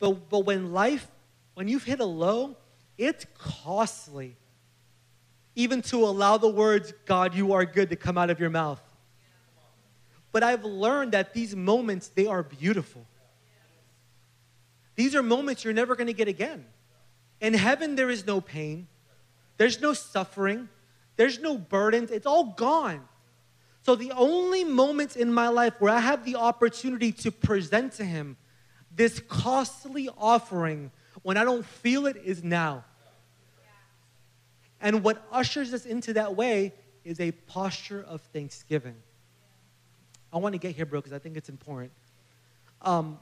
[0.00, 1.06] But, but when life,
[1.54, 2.56] when you've hit a low,
[2.96, 4.34] it's costly
[5.54, 8.82] even to allow the words, God, you are good, to come out of your mouth.
[10.32, 13.06] But I've learned that these moments, they are beautiful.
[14.98, 16.66] These are moments you're never going to get again.
[17.40, 18.88] In heaven, there is no pain,
[19.56, 20.68] there's no suffering,
[21.14, 23.06] there's no burdens, it's all gone.
[23.82, 28.04] So, the only moments in my life where I have the opportunity to present to
[28.04, 28.36] Him
[28.90, 30.90] this costly offering
[31.22, 32.84] when I don't feel it is now.
[34.80, 38.96] And what ushers us into that way is a posture of thanksgiving.
[40.32, 41.92] I want to get here, bro, because I think it's important.
[42.82, 43.20] Um,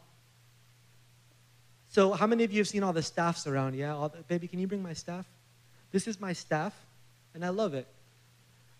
[1.96, 3.74] so, how many of you have seen all the staffs around?
[3.74, 5.24] Yeah, the, baby, can you bring my staff?
[5.92, 6.74] This is my staff,
[7.32, 7.87] and I love it.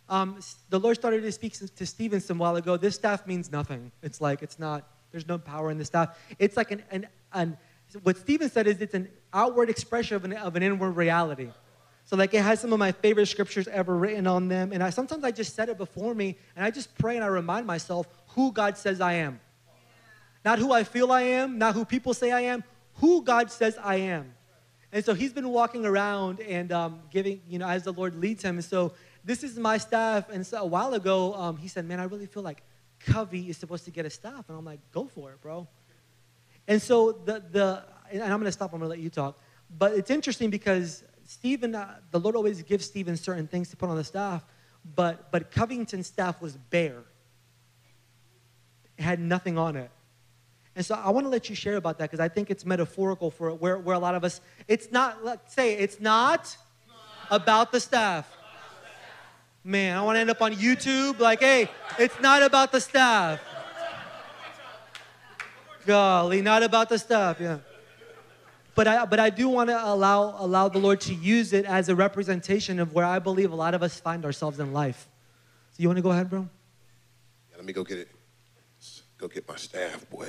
[0.07, 2.77] Um, the Lord started to speak to Stephen some while ago.
[2.77, 3.91] This staff means nothing.
[4.03, 4.87] It's like it's not.
[5.13, 6.19] There's no power in the staff.
[6.39, 7.57] It's like an, an, an
[8.03, 11.49] what Stephen said is it's an outward expression of an, of an inward reality.
[12.05, 14.73] So like it has some of my favorite scriptures ever written on them.
[14.75, 17.29] And I sometimes I just set it before me and I just pray and I
[17.29, 19.41] remind myself who God says I am.
[20.45, 22.63] Not who I feel I am, not who people say I am,
[22.97, 24.33] who God says I am.
[24.93, 28.43] And so he's been walking around and um, giving, you know, as the Lord leads
[28.43, 28.57] him.
[28.57, 28.93] And so
[29.25, 30.31] this is my staff.
[30.31, 32.63] And so a while ago, um, he said, Man, I really feel like
[33.01, 34.49] Covey is supposed to get a staff.
[34.49, 35.67] And I'm like, Go for it, bro.
[36.69, 39.39] And so the, the and I'm going to stop, I'm going to let you talk.
[39.79, 43.89] But it's interesting because Stephen, uh, the Lord always gives Stephen certain things to put
[43.89, 44.45] on the staff,
[44.95, 47.03] but, but Covington's staff was bare.
[48.97, 49.91] It had nothing on it.
[50.77, 53.31] And so I want to let you share about that because I think it's metaphorical
[53.31, 56.57] for where, where a lot of us, it's not, let's say, it's not
[57.31, 58.31] about the staff.
[59.65, 63.41] Man, I want to end up on YouTube like, hey, it's not about the staff.
[65.87, 67.59] Golly, not about the staff, yeah
[68.77, 71.89] but I, but I do want to allow, allow the Lord to use it as
[71.89, 75.09] a representation of where I believe a lot of us find ourselves in life.
[75.73, 76.41] So you want to go ahead, bro?
[77.51, 78.09] Yeah, let me go get it.
[79.17, 80.29] Go get my staff, boy.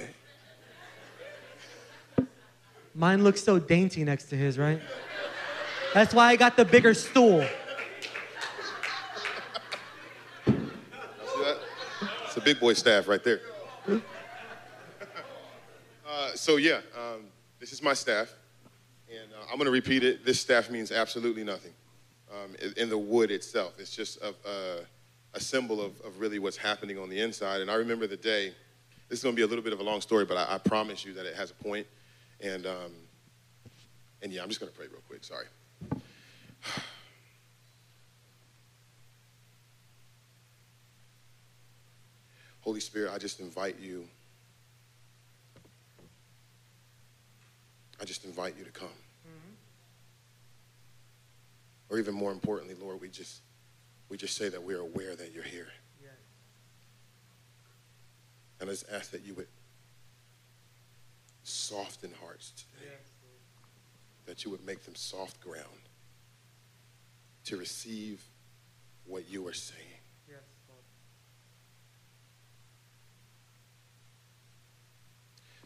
[2.98, 4.82] Mine looks so dainty next to his, right?
[5.94, 7.46] That's why I got the bigger stool.
[12.26, 13.42] It's a big boy staff right there.
[13.88, 14.02] Uh,
[16.34, 17.26] so yeah, um,
[17.60, 18.34] this is my staff,
[19.08, 20.26] and uh, I'm going to repeat it.
[20.26, 21.74] This staff means absolutely nothing.
[22.32, 23.74] um, in, the wood itself.
[23.80, 24.78] It's just a, a,
[25.36, 27.62] a symbol of, of really what's happening on the inside.
[27.62, 28.54] And I remember the day,
[29.10, 30.58] this is going to be a little bit of a long story, but I, I
[30.58, 31.88] promise you that it has a point.
[32.42, 32.92] And, um,
[34.22, 35.24] and yeah, I'm just going to pray real quick.
[35.24, 35.46] Sorry.
[42.62, 44.08] Holy Spirit, I just invite you.
[48.00, 48.88] I just invite you to come.
[48.90, 49.54] Mm-hmm.
[51.90, 53.42] Or even more importantly, Lord, we just
[54.10, 55.70] we just say that we're aware that you're here.
[58.60, 59.48] And I just ask that you would
[61.48, 62.92] soften hearts today.
[64.26, 65.66] That you would make them soft ground
[67.46, 68.22] to receive
[69.06, 69.84] what you are saying.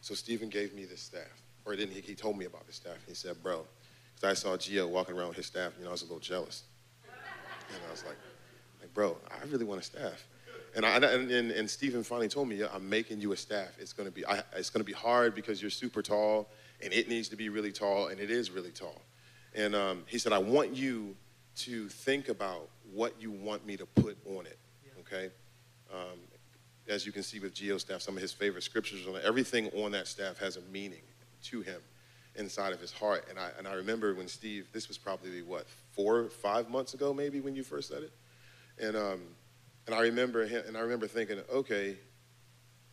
[0.00, 2.00] So Stephen gave me this staff, or didn't he?
[2.00, 2.96] He told me about the staff.
[3.06, 3.64] He said, bro,
[4.16, 6.18] because I saw Gio walking around with his staff, you know, I was a little
[6.18, 6.64] jealous.
[7.04, 8.16] And I was like,
[8.80, 10.26] like bro, I really want a staff.
[10.74, 13.76] And, I, and, and, and Stephen finally told me, yeah, I'm making you a staff.
[13.78, 16.48] It's gonna be, I, it's gonna be hard because you're super tall,
[16.82, 19.02] and it needs to be really tall, and it is really tall.
[19.54, 21.14] And um, he said, I want you
[21.56, 24.58] to think about what you want me to put on it,
[25.00, 25.30] okay?
[25.92, 26.18] Um,
[26.88, 29.22] as you can see with Gio's staff, some of his favorite scriptures on it.
[29.24, 31.02] Everything on that staff has a meaning
[31.44, 31.80] to him
[32.36, 33.26] inside of his heart.
[33.28, 37.12] And I, and I remember when Steve, this was probably what, four, five months ago
[37.12, 38.12] maybe when you first said it?
[38.80, 39.20] And, um,
[39.86, 41.96] and I remember him, and I remember thinking, okay,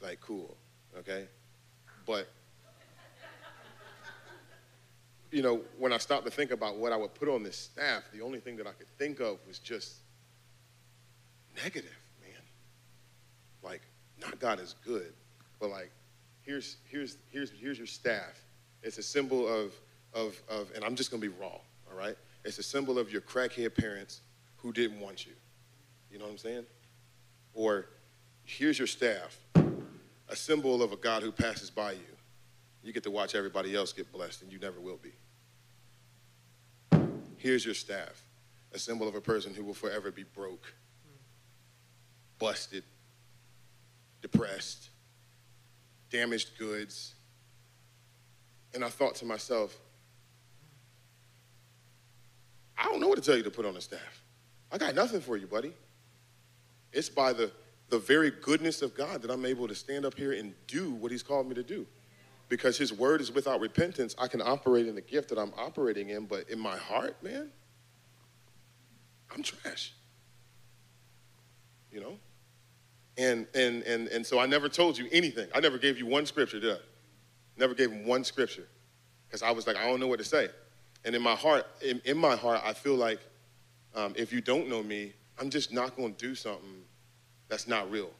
[0.02, 0.58] like cool,
[0.98, 1.28] okay?
[2.06, 2.28] But,
[5.32, 8.04] you know, when I stopped to think about what I would put on this staff,
[8.12, 9.98] the only thing that I could think of was just
[11.64, 11.90] negative
[12.22, 12.42] man.
[13.62, 13.82] like
[14.20, 15.14] not God is good,
[15.60, 15.92] but like
[16.42, 18.42] here's here's here's here's your staff.
[18.82, 19.74] It's a symbol of
[20.14, 22.16] of of, and I'm just gonna be raw, all right?
[22.44, 24.22] It's a symbol of your crackhead parents
[24.58, 25.34] who didn't want you.
[26.12, 26.66] You know what I'm saying?
[27.60, 27.88] Or
[28.46, 29.38] here's your staff,
[30.30, 32.16] a symbol of a God who passes by you.
[32.82, 35.12] You get to watch everybody else get blessed, and you never will be.
[37.36, 38.24] Here's your staff,
[38.72, 40.74] a symbol of a person who will forever be broke,
[42.40, 42.86] busted,
[44.22, 44.88] depressed,
[46.10, 47.14] damaged goods.
[48.74, 49.78] And I thought to myself,
[52.78, 54.24] I don't know what to tell you to put on the staff.
[54.72, 55.74] I got nothing for you, buddy.
[56.92, 57.52] It's by the,
[57.90, 61.12] the very goodness of God that I'm able to stand up here and do what
[61.12, 61.86] He's called me to do.
[62.48, 66.10] Because His word is without repentance, I can operate in the gift that I'm operating
[66.10, 67.50] in, but in my heart, man,
[69.34, 69.94] I'm trash.
[71.92, 72.18] You know?
[73.18, 75.50] And, and, and, and so I never told you anything.
[75.54, 76.80] I never gave you one scripture, did I?
[77.58, 78.68] Never gave him one scripture.
[79.28, 80.48] Because I was like, I don't know what to say.
[81.04, 83.20] And in my heart, in, in my heart, I feel like
[83.94, 86.84] um, if you don't know me, I'm just not to do something
[87.48, 88.12] that's not real.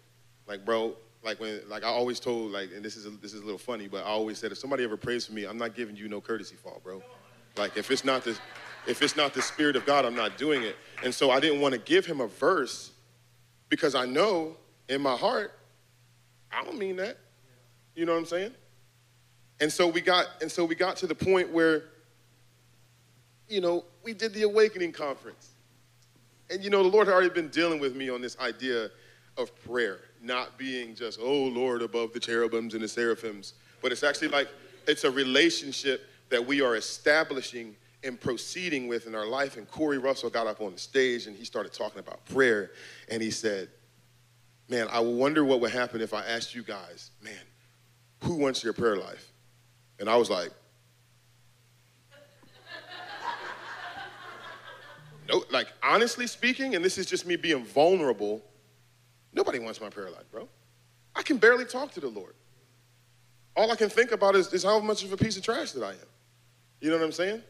[0.48, 3.42] Like, bro, like when, like I always told, like, and this is a, this is
[3.42, 5.76] a little funny, but I always said, if somebody ever prays for me, I'm not
[5.76, 7.04] giving you no courtesy fall, bro.
[7.58, 8.38] Like, if it's not the,
[8.88, 10.76] if it's not the spirit of God, I'm not doing it.
[11.04, 12.92] And so I didn't want to give him a verse
[13.68, 14.56] because I know
[14.88, 15.60] in my heart,
[16.52, 17.18] I don't mean that.
[17.96, 18.54] You know what I'm saying?
[19.60, 21.84] And so we got and so we got to the point where
[23.50, 25.50] you know, we did the awakening conference.
[26.50, 28.90] And you know, the Lord had already been dealing with me on this idea
[29.38, 34.04] of prayer, not being just, oh Lord, above the cherubims and the seraphims, but it's
[34.04, 34.50] actually like
[34.88, 39.58] it's a relationship that we are establishing and proceeding with in our life.
[39.58, 42.72] And Corey Russell got up on the stage and he started talking about prayer,
[43.10, 43.70] and he said,
[44.70, 47.34] man, I wonder what would happen if I asked you guys, man,
[48.24, 49.32] who wants your prayer life?
[50.00, 50.52] And I was like,
[55.30, 58.42] no, like honestly speaking, and this is just me being vulnerable,
[59.34, 60.48] nobody wants my prayer life, bro.
[61.16, 62.34] I can barely talk to the Lord.
[63.56, 65.84] All I can think about is, is how much of a piece of trash that
[65.84, 65.98] I am.
[66.82, 67.42] You know what I'm saying?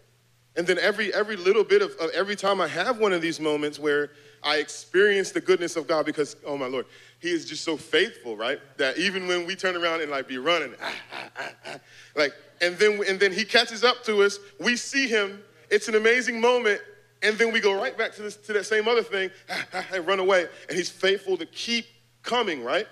[0.56, 3.40] And then every every little bit of, of every time I have one of these
[3.40, 4.12] moments where
[4.44, 6.86] I experience the goodness of God because, oh my Lord,
[7.20, 8.60] He is just so faithful, right?
[8.78, 11.80] That even when we turn around and like be running, ah, ah, ah, ah,
[12.16, 15.44] like, and then and then He catches up to us, we see Him.
[15.70, 16.82] It's an amazing moment,
[17.22, 19.30] and then we go right back to this to that same other thing
[19.94, 20.48] and run away.
[20.68, 21.86] And He's faithful to keep
[22.24, 22.88] coming, right?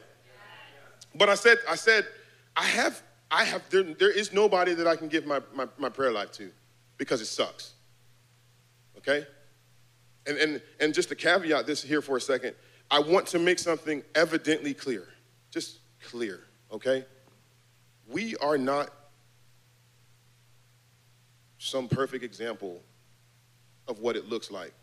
[1.15, 2.05] But I said, I said,
[2.55, 3.67] I have, I have.
[3.69, 6.51] There, there is nobody that I can give my, my, my prayer life to
[6.97, 7.73] because it sucks.
[8.97, 9.25] Okay?
[10.27, 12.53] And, and, and just to caveat this here for a second,
[12.91, 15.07] I want to make something evidently clear,
[15.51, 17.05] just clear, okay?
[18.09, 18.89] We are not
[21.57, 22.81] some perfect example
[23.87, 24.73] of what it looks like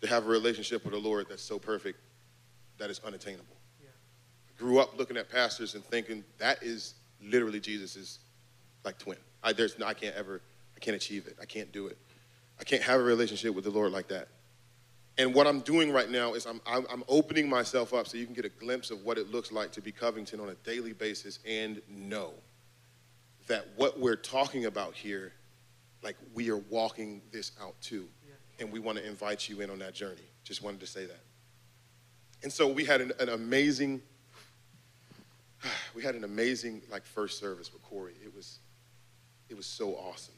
[0.00, 1.98] to have a relationship with the Lord that's so perfect
[2.78, 3.56] that it's unattainable.
[4.48, 8.18] I grew up looking at pastors and thinking that is literally Jesus's
[8.84, 9.18] like twin.
[9.42, 10.40] I, there's no, I can't ever,
[10.76, 11.36] I can't achieve it.
[11.40, 11.98] I can't do it.
[12.58, 14.28] I can't have a relationship with the Lord like that.
[15.18, 18.24] And what I'm doing right now is I'm, I'm, I'm opening myself up so you
[18.24, 20.92] can get a glimpse of what it looks like to be Covington on a daily
[20.92, 22.32] basis and know
[23.46, 25.32] that what we're talking about here,
[26.02, 28.08] like we are walking this out too.
[28.58, 30.20] And we want to invite you in on that journey.
[30.44, 31.20] Just wanted to say that.
[32.42, 34.02] And so we had an, an amazing,
[35.94, 38.14] we had an amazing like first service with Corey.
[38.22, 38.58] It was,
[39.48, 40.34] it was so awesome.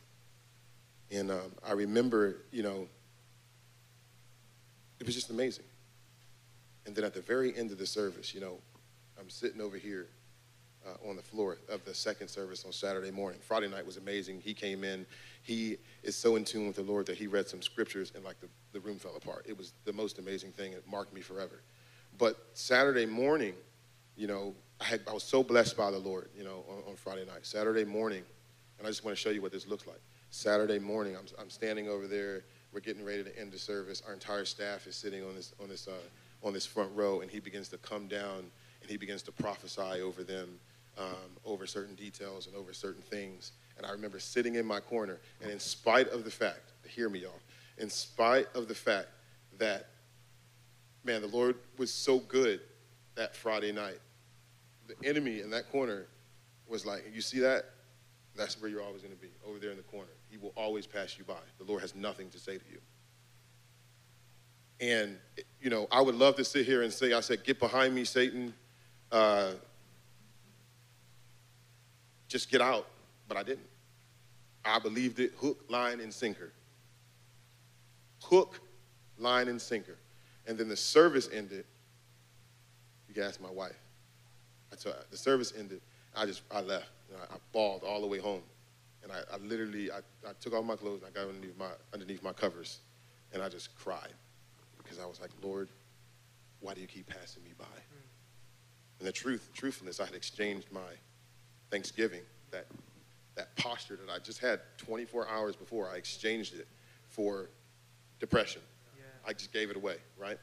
[1.11, 2.89] And um, I remember, you know,
[4.99, 5.65] it was just amazing.
[6.87, 8.59] And then at the very end of the service, you know,
[9.19, 10.09] I'm sitting over here
[10.87, 13.41] uh, on the floor of the second service on Saturday morning.
[13.41, 14.41] Friday night was amazing.
[14.41, 15.07] He came in.
[15.43, 18.41] He is so in tune with the Lord that he read some scriptures and like
[18.41, 19.45] the, the room fell apart.
[19.49, 20.73] It was the most amazing thing.
[20.73, 21.63] It marked me forever.
[22.19, 23.55] But Saturday morning,
[24.17, 26.97] you know, I, had, I was so blessed by the Lord, you know, on, on
[26.97, 27.45] Friday night.
[27.45, 28.23] Saturday morning,
[28.79, 30.01] and I just want to show you what this looks like.
[30.31, 32.45] Saturday morning, I'm, I'm standing over there.
[32.73, 34.03] We're getting ready to end the service.
[34.07, 37.31] Our entire staff is sitting on this, on this, uh, on this front row, and
[37.31, 38.51] he begins to come down
[38.81, 40.59] and he begins to prophesy over them,
[40.99, 43.53] um, over certain details and over certain things.
[43.83, 47.19] And I remember sitting in my corner, and in spite of the fact, hear me,
[47.19, 47.41] y'all,
[47.79, 49.09] in spite of the fact
[49.59, 49.89] that,
[51.03, 52.61] man, the Lord was so good
[53.17, 53.99] that Friday night,
[54.87, 56.07] the enemy in that corner
[56.69, 57.65] was like, you see that?
[58.37, 60.13] That's where you're always going to be, over there in the corner.
[60.31, 61.35] He will always pass you by.
[61.59, 62.79] The Lord has nothing to say to you.
[64.81, 65.19] And,
[65.61, 68.05] you know, I would love to sit here and say, I said, get behind me,
[68.05, 68.55] Satan.
[69.11, 69.55] Uh,
[72.29, 72.87] just get out.
[73.27, 73.72] But I didn't.
[74.65, 76.53] I believed it hook, line, and sinker.
[78.23, 78.61] Hook,
[79.19, 79.97] line, and sinker.
[80.47, 81.65] And then the service ended.
[83.09, 83.79] You can ask my wife.
[84.73, 85.81] I told her, the service ended.
[86.17, 86.91] I just, I left.
[87.15, 88.43] I, I bawled all the way home.
[89.03, 91.71] And I, I literally, I, I took off my clothes and I got underneath my,
[91.93, 92.81] underneath my covers
[93.33, 94.13] and I just cried
[94.79, 95.69] because I was like, Lord,
[96.61, 97.65] why do you keep passing me by?
[97.65, 98.99] Hmm.
[98.99, 100.81] And the truth, truthfulness, I had exchanged my
[101.71, 102.67] Thanksgiving, that,
[103.35, 106.69] that posture that I just had 24 hours before, I exchanged it
[107.09, 107.49] for
[108.21, 108.63] depression.
[109.27, 110.39] I just gave it away, right?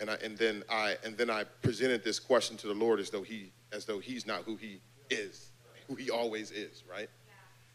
[0.00, 3.10] And I and then I and then I presented this question to the Lord as
[3.10, 5.50] though he as though he's not who he is,
[5.88, 7.08] who he always is, right?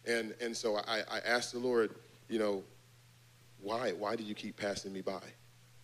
[0.05, 1.95] And and so I, I asked the Lord,
[2.29, 2.63] you know,
[3.61, 5.21] why why do you keep passing me by?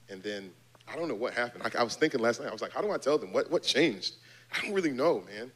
[0.10, 0.52] And then
[0.88, 1.63] I don't know what happened.
[1.63, 2.50] I, I was thinking last night.
[2.50, 4.15] I was like, how do I tell them what what changed?
[4.56, 5.52] I don't really know, man.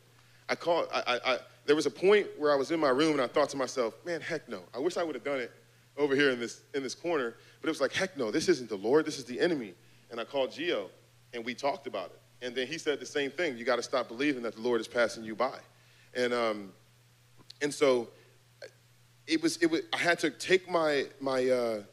[0.47, 0.87] I called.
[0.93, 3.27] I, I, I there was a point where I was in my room and I
[3.27, 4.61] thought to myself, man, heck no.
[4.73, 5.51] I wish I would have done it
[5.97, 7.35] over here in this in this corner.
[7.61, 9.05] But it was like, heck no, this isn't the Lord.
[9.05, 9.73] This is the enemy.
[10.11, 10.89] And I called Gio
[11.33, 12.21] and we talked about it.
[12.45, 13.57] And then he said the same thing.
[13.57, 15.57] You got to stop believing that the Lord is passing you by.
[16.13, 16.73] And um,
[17.61, 18.09] and so
[19.27, 21.83] it was it was I had to take my my uh,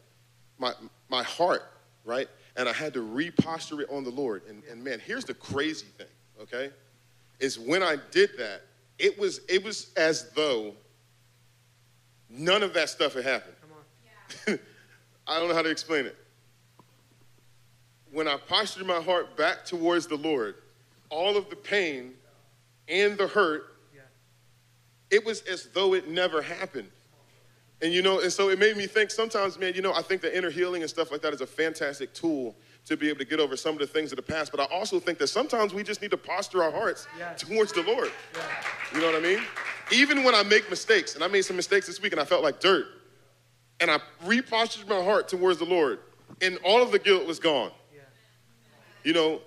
[0.59, 0.73] my
[1.09, 1.63] my heart
[2.05, 4.43] right, and I had to reposture it on the Lord.
[4.49, 6.07] And, and man, here's the crazy thing,
[6.41, 6.71] okay,
[7.39, 8.63] is when I did that,
[8.99, 10.75] it was it was as though
[12.29, 13.55] none of that stuff had happened.
[13.61, 13.71] Come
[14.53, 14.59] on.
[15.27, 16.17] I don't know how to explain it.
[18.11, 20.57] When I postured my heart back towards the Lord,
[21.09, 22.13] all of the pain
[22.89, 24.01] and the hurt, Yeah.
[25.11, 26.91] it was as though it never happened.
[27.81, 30.21] And you know, and so it made me think sometimes, man, you know, I think
[30.21, 32.55] the inner healing and stuff like that is a fantastic tool
[32.87, 34.51] to be able to get over some of the things of the past.
[34.51, 37.41] But I also think that sometimes we just need to posture our hearts Yes.
[37.41, 38.11] towards the Lord.
[38.95, 39.41] You know what I mean?
[39.93, 42.43] Even when I make mistakes, and I made some mistakes this week and I felt
[42.43, 42.87] like dirt,
[43.81, 46.01] and I repostured my heart towards the Lord,
[46.41, 47.71] and all of the guilt was gone.
[47.95, 48.01] Yeah.
[49.05, 49.41] You know,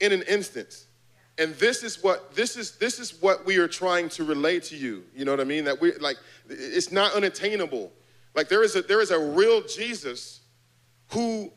[0.00, 0.86] in an instance.
[1.38, 4.76] And this is what this is this is what we are trying to relay to
[4.76, 5.04] you.
[5.14, 5.64] You know what I mean?
[5.64, 6.16] That we like
[6.48, 7.90] it's not unattainable.
[8.34, 10.40] Like there is a there is a real Jesus
[11.12, 11.50] who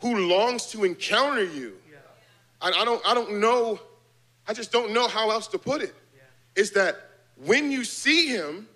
[0.00, 1.74] who longs to encounter you.
[1.90, 1.98] Yeah.
[2.60, 3.80] I, I don't I don't know,
[4.46, 5.94] I just don't know how else to put it.
[6.14, 6.22] Yeah.
[6.56, 6.96] Is that
[7.36, 8.68] when you see him,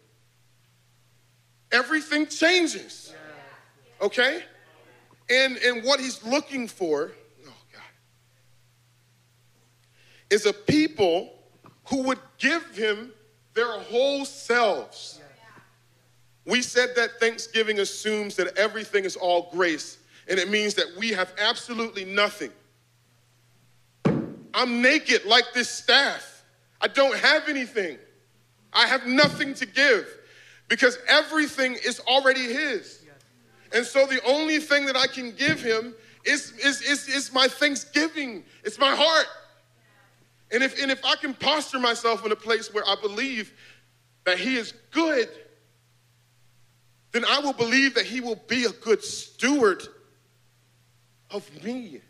[1.71, 3.15] everything changes.
[4.01, 4.43] Okay?
[5.31, 7.13] And and what he's looking for,
[7.47, 7.83] oh God,
[10.31, 11.33] is a people
[11.85, 13.13] who would give him
[13.55, 15.21] their whole selves.
[16.45, 19.99] We said that Thanksgiving assumes that everything is all grace,
[20.33, 22.51] and it means that we have absolutely nothing.
[24.55, 26.43] I'm naked like this staff.
[26.81, 27.99] I don't have anything.
[28.73, 30.09] I have nothing to give
[30.69, 33.05] because everything is already His.
[33.75, 37.47] And so the only thing that I can give him is, is, is, is my
[37.47, 38.45] thanksgiving.
[38.65, 39.27] It's my heart.
[40.51, 43.53] And if, and if I can posture myself in a place where I believe
[44.25, 45.29] that he is good,
[47.13, 49.83] then I will believe that he will be a good steward
[51.33, 52.01] of me.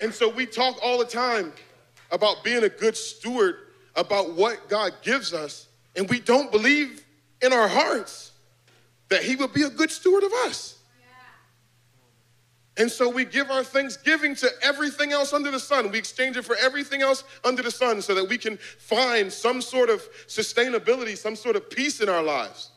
[0.00, 1.52] And so we talk all the time
[2.10, 3.56] about being a good steward,
[3.96, 7.04] about what God gives us, and we don't believe
[7.42, 8.32] in our hearts
[9.08, 10.78] that he will be a good steward of us.
[12.76, 15.90] And so we give our thanksgiving to everything else under the sun.
[15.90, 19.60] We exchange it for everything else under the sun so that we can find some
[19.60, 22.70] sort of sustainability, some sort of peace in our lives.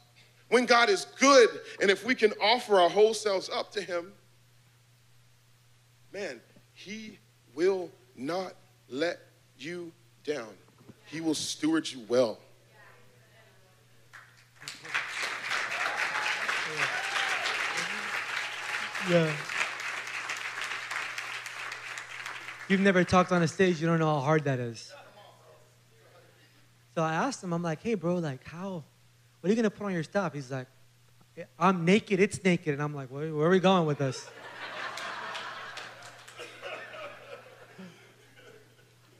[0.49, 4.11] When God is good, and if we can offer our whole selves up to Him,
[6.13, 6.41] man,
[6.73, 7.17] He
[7.55, 8.53] will not
[8.89, 9.19] let
[9.57, 9.91] you
[10.25, 10.49] down.
[11.05, 12.39] He will steward you well.
[19.09, 19.33] Yeah.
[22.67, 24.93] You've never talked on a stage, you don't know how hard that is.
[26.95, 28.83] So I asked him, I'm like, hey, bro, like, how,
[29.39, 30.33] what are you going to put on your stuff?
[30.33, 30.67] He's like,
[31.57, 32.73] I'm naked, it's naked.
[32.73, 34.29] And I'm like, where, where are we going with this?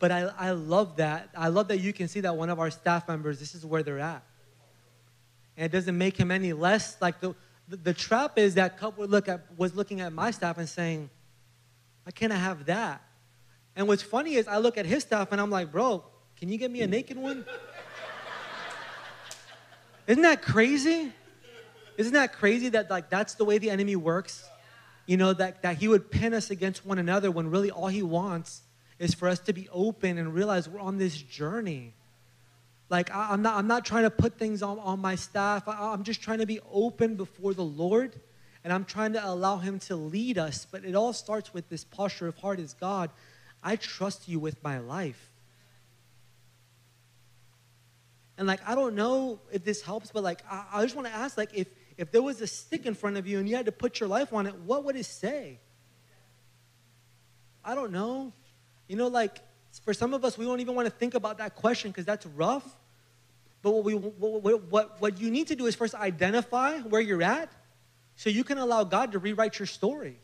[0.02, 1.30] But I, I love that.
[1.38, 3.84] I love that you can see that one of our staff members, this is where
[3.84, 4.24] they're at.
[5.56, 7.36] And it doesn't make him any less like the,
[7.68, 11.12] the, the trap is that couple look at, was looking at my staff and saying,
[12.08, 13.04] "I can't have that?"
[13.76, 16.04] And what's funny is I look at his staff and I'm like, "Bro,
[16.36, 17.46] can you get me a naked one?"
[20.08, 21.14] Isn't that crazy?
[21.98, 24.50] Isn't that crazy that like that's the way the enemy works?
[25.06, 28.02] You know that that he would pin us against one another when really all he
[28.02, 28.64] wants
[29.02, 31.96] is for us to be open and realize we're on this journey.
[32.88, 35.68] Like, I, am not, I'm not trying to put things on, on my staff.
[35.68, 38.14] I, I'm just trying to be open before the Lord
[38.64, 40.68] and I'm trying to allow Him to lead us.
[40.70, 43.10] But it all starts with this posture of heart is God,
[43.64, 45.32] I trust you with my life.
[48.38, 51.14] And like, I don't know if this helps, but like, I, I just want to
[51.14, 53.66] ask, like, if, if there was a stick in front of you and you had
[53.66, 55.58] to put your life on it, what would it say?
[57.66, 58.34] I don't know.
[58.88, 59.40] You know, like,
[59.84, 62.26] for some of us, we don't even want to think about that question because that's
[62.26, 62.66] rough.
[63.62, 67.22] But what, we, what, what, what you need to do is first identify where you're
[67.22, 67.52] at
[68.16, 70.20] so you can allow God to rewrite your story.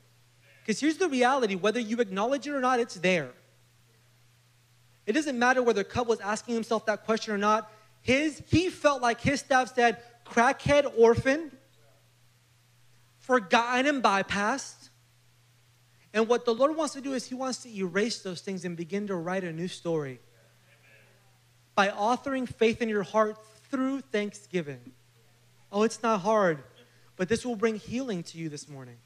[0.61, 3.29] Because here's the reality whether you acknowledge it or not, it's there.
[5.05, 7.71] It doesn't matter whether Cub was asking himself that question or not.
[8.01, 11.51] His, he felt like his staff said, crackhead orphan,
[13.19, 14.86] forgotten and bypassed.
[16.13, 18.75] And what the Lord wants to do is He wants to erase those things and
[18.75, 20.19] begin to write a new story
[21.75, 23.37] by authoring faith in your heart
[23.69, 24.79] through thanksgiving.
[25.71, 26.63] Oh, it's not hard,
[27.17, 28.97] but this will bring healing to you this morning.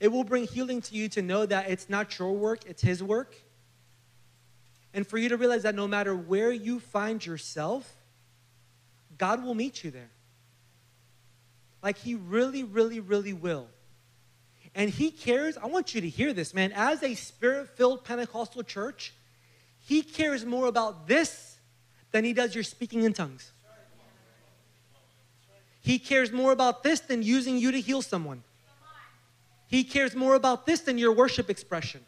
[0.00, 3.02] It will bring healing to you to know that it's not your work, it's His
[3.02, 3.36] work.
[4.92, 7.94] And for you to realize that no matter where you find yourself,
[9.16, 10.10] God will meet you there.
[11.82, 13.68] Like He really, really, really will.
[14.74, 15.56] And He cares.
[15.56, 16.72] I want you to hear this, man.
[16.74, 19.12] As a spirit filled Pentecostal church,
[19.90, 21.58] he cares more about this
[22.12, 23.50] than he does your speaking in tongues.
[25.80, 28.42] He cares more about this than using you to heal someone.
[29.66, 32.02] He cares more about this than your worship expression.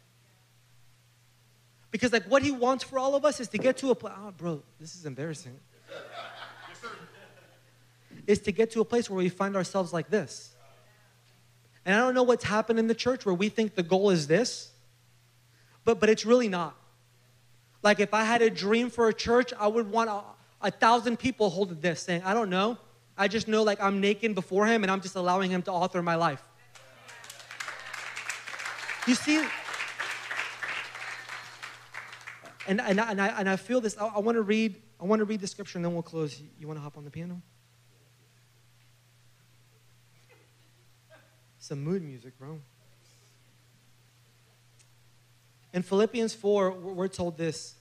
[1.91, 4.15] Because, like, what he wants for all of us is to get to a place.
[4.17, 5.59] Oh, bro, this is embarrassing.
[8.27, 10.52] is to get to a place where we find ourselves like this.
[11.85, 14.27] And I don't know what's happened in the church where we think the goal is
[14.27, 14.71] this,
[15.85, 16.77] but, but it's really not.
[17.83, 20.23] Like if I had a dream for a church, I would want a,
[20.61, 22.79] a thousand people holding this, saying, I don't know.
[23.19, 26.01] I just know like I'm naked before him and I'm just allowing him to author
[26.03, 26.43] my life.
[29.07, 29.45] You see?
[32.69, 33.97] And, and, and, I, and I feel this.
[33.99, 34.77] I, I want to read.
[35.01, 36.41] I want to read the scripture and then we'll close.
[36.61, 37.43] You want to hop on the piano?
[41.63, 42.59] Some mood music, bro.
[45.73, 47.77] In Philippians 4, we're told this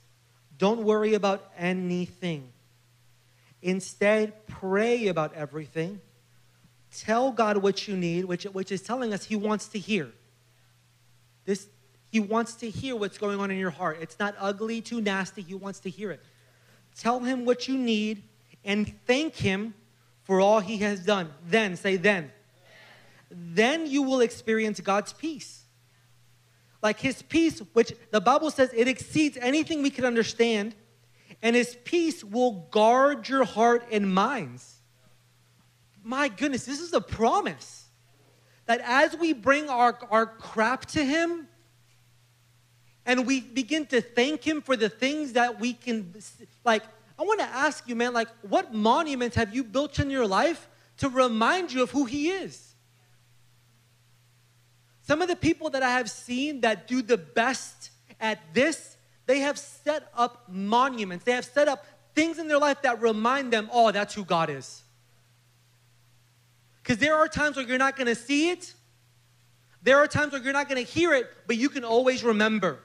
[0.59, 2.53] don't worry about anything.
[3.63, 5.99] Instead, pray about everything.
[6.95, 10.11] Tell God what you need, which, which is telling us He wants to hear.
[11.45, 11.65] This,
[12.11, 13.97] he wants to hear what's going on in your heart.
[13.99, 15.41] It's not ugly, too nasty.
[15.41, 16.21] He wants to hear it.
[16.99, 18.21] Tell Him what you need
[18.63, 19.73] and thank Him
[20.23, 21.31] for all He has done.
[21.47, 22.31] Then, say then.
[23.31, 25.61] Then you will experience God's peace
[26.81, 30.75] like his peace, which the Bible says it exceeds anything we can understand,
[31.41, 34.81] and his peace will guard your heart and minds.
[36.03, 37.85] My goodness, this is a promise.
[38.65, 41.47] that as we bring our, our crap to Him
[43.05, 46.13] and we begin to thank Him for the things that we can,
[46.63, 46.83] like,
[47.19, 50.69] I want to ask you, man, like, what monuments have you built in your life
[50.97, 52.70] to remind you of who He is?
[55.11, 58.95] Some of the people that I have seen that do the best at this,
[59.25, 61.25] they have set up monuments.
[61.25, 61.85] They have set up
[62.15, 64.83] things in their life that remind them, oh, that's who God is.
[66.81, 68.73] Because there are times where you're not going to see it.
[69.83, 72.79] There are times where you're not going to hear it, but you can always remember.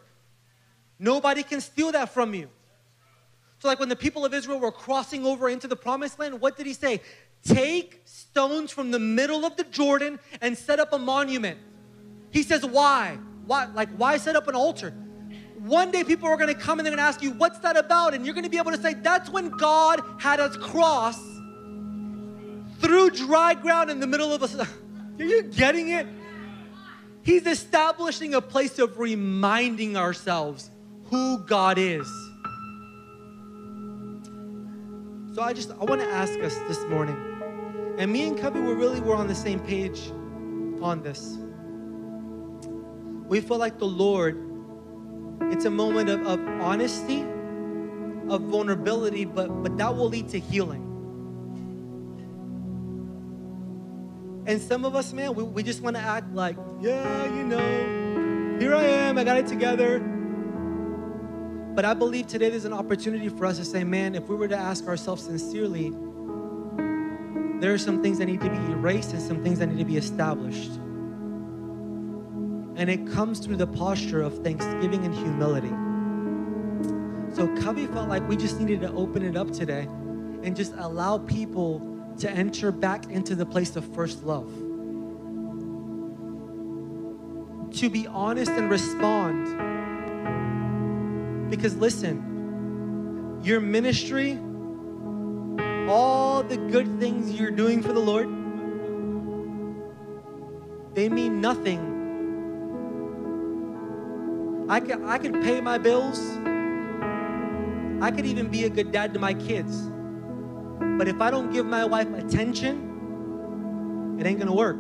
[0.99, 2.49] Nobody can steal that from you.
[3.61, 6.57] So, like when the people of Israel were crossing over into the promised land, what
[6.57, 7.03] did he say?
[7.45, 11.61] Take stones from the middle of the Jordan and set up a monument.
[12.37, 13.19] He says, Why?
[13.47, 13.65] Why?
[13.65, 14.91] Like, why set up an altar?
[15.59, 17.79] One day people are going to come and they're going to ask you, What's that
[17.79, 18.13] about?
[18.13, 21.19] And you're going to be able to say, That's when God had us cross
[22.79, 24.55] through dry ground in the middle of us.
[25.19, 26.07] Are you getting it?
[27.23, 30.71] He's establishing a place of reminding ourselves
[31.05, 32.07] who God is.
[35.35, 37.17] So I just I want to ask us this morning,
[37.97, 40.13] and me and Cubby were really were on the same page
[40.83, 41.39] on this.
[43.29, 44.37] We feel like the Lord,
[45.53, 47.23] it's a moment of, of honesty,
[48.29, 50.83] of vulnerability, but but that will lead to healing.
[54.47, 58.59] And some of us, man, we, we just want to act like, yeah, you know,
[58.61, 59.99] here I am, I got it together.
[61.75, 64.49] But I believe today there's an opportunity for us to say, man, if we were
[64.49, 65.91] to ask ourselves sincerely,
[67.61, 69.85] there are some things that need to be erased and some things that need to
[69.85, 70.71] be established.
[72.77, 75.73] And it comes through the posture of thanksgiving and humility.
[77.35, 79.89] So Cubby felt like we just needed to open it up today
[80.43, 81.83] and just allow people
[82.19, 84.51] to enter back into the place of first love.
[87.79, 89.49] To be honest and respond.
[91.51, 94.39] Because listen, your ministry,
[95.89, 98.29] all the good things you're doing for the Lord,
[100.95, 101.96] they mean nothing.
[104.69, 106.19] I could, I could pay my bills.
[108.03, 109.89] I could even be a good dad to my kids.
[110.99, 114.79] But if I don't give my wife attention, it ain't gonna work.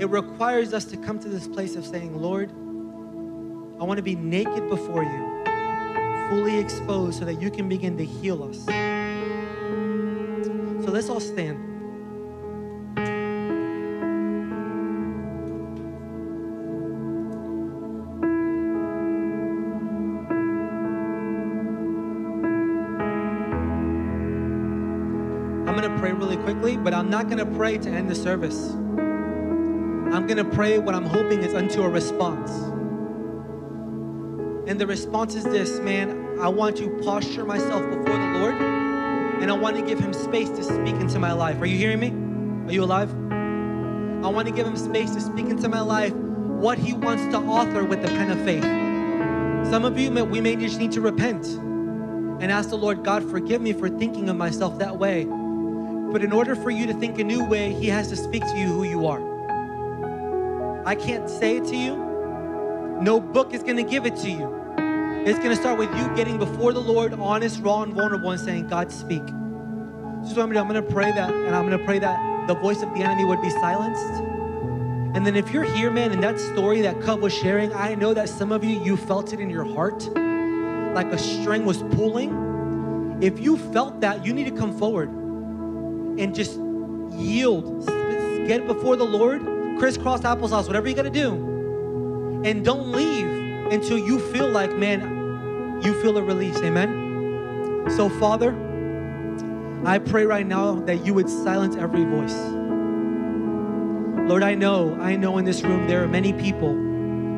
[0.00, 2.52] It requires us to come to this place of saying, Lord,
[3.80, 5.44] I wanna be naked before you,
[6.30, 8.64] fully exposed, so that you can begin to heal us.
[10.84, 11.71] So let's all stand.
[27.22, 28.70] Not going to pray to end the service.
[28.70, 32.50] I'm going to pray what I'm hoping is unto a response.
[34.68, 38.54] And the response is this man, I want to posture myself before the Lord
[39.40, 41.60] and I want to give him space to speak into my life.
[41.60, 42.10] Are you hearing me?
[42.68, 43.12] Are you alive?
[44.24, 47.38] I want to give him space to speak into my life what he wants to
[47.38, 48.64] author with the pen of faith.
[49.70, 53.62] Some of you, we may just need to repent and ask the Lord, God, forgive
[53.62, 55.28] me for thinking of myself that way.
[56.12, 58.58] But in order for you to think a new way, He has to speak to
[58.58, 59.32] you who you are.
[60.86, 61.96] I can't say it to you.
[63.00, 64.74] No book is going to give it to you.
[65.24, 68.38] It's going to start with you getting before the Lord, honest, raw, and vulnerable, and
[68.38, 69.26] saying, God, speak.
[69.26, 72.92] So I'm going to pray that, and I'm going to pray that the voice of
[72.92, 74.22] the enemy would be silenced.
[75.16, 78.12] And then if you're here, man, in that story that Cub was sharing, I know
[78.12, 80.06] that some of you, you felt it in your heart,
[80.94, 83.18] like a string was pulling.
[83.22, 85.21] If you felt that, you need to come forward
[86.18, 86.58] and just
[87.12, 87.86] yield.
[88.46, 89.42] Get before the Lord,
[89.78, 92.42] crisscross applesauce, whatever you got to do.
[92.44, 93.26] And don't leave
[93.72, 96.56] until you feel like, man, you feel a release.
[96.58, 97.86] Amen.
[97.96, 98.54] So, Father,
[99.84, 102.36] I pray right now that you would silence every voice.
[104.28, 106.74] Lord, I know, I know in this room there are many people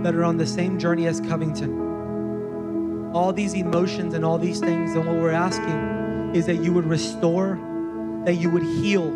[0.03, 3.13] that are on the same journey as Covington.
[3.15, 6.85] All these emotions and all these things, and what we're asking is that you would
[6.85, 7.59] restore
[8.25, 9.11] that you would heal,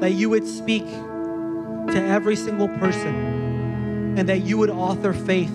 [0.00, 5.52] that you would speak to every single person, and that you would author faith.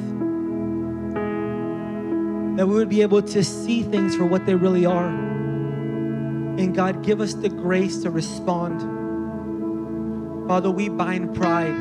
[2.57, 5.07] That we would be able to see things for what they really are.
[5.07, 8.81] And God, give us the grace to respond.
[10.47, 11.75] Father, we bind pride,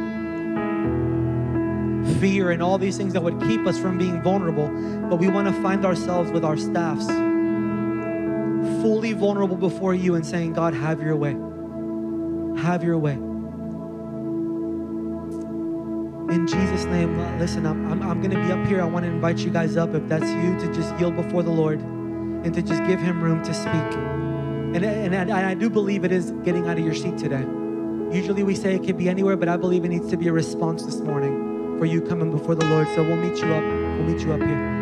[2.21, 4.69] fear, and all these things that would keep us from being vulnerable,
[5.09, 7.07] but we want to find ourselves with our staffs
[8.85, 11.31] fully vulnerable before you and saying, God, have your way.
[12.61, 13.15] Have your way.
[16.35, 18.83] In Jesus' name, listen, I'm, I'm, I'm going to be up here.
[18.83, 21.51] I want to invite you guys up, if that's you, to just yield before the
[21.51, 23.73] Lord and to just give Him room to speak.
[23.73, 27.47] And, and, and I do believe it is getting out of your seat today.
[28.15, 30.33] Usually we say it could be anywhere, but I believe it needs to be a
[30.33, 32.87] response this morning for you coming before the Lord.
[32.89, 33.63] So we'll meet you up.
[33.63, 34.74] We'll meet you up here.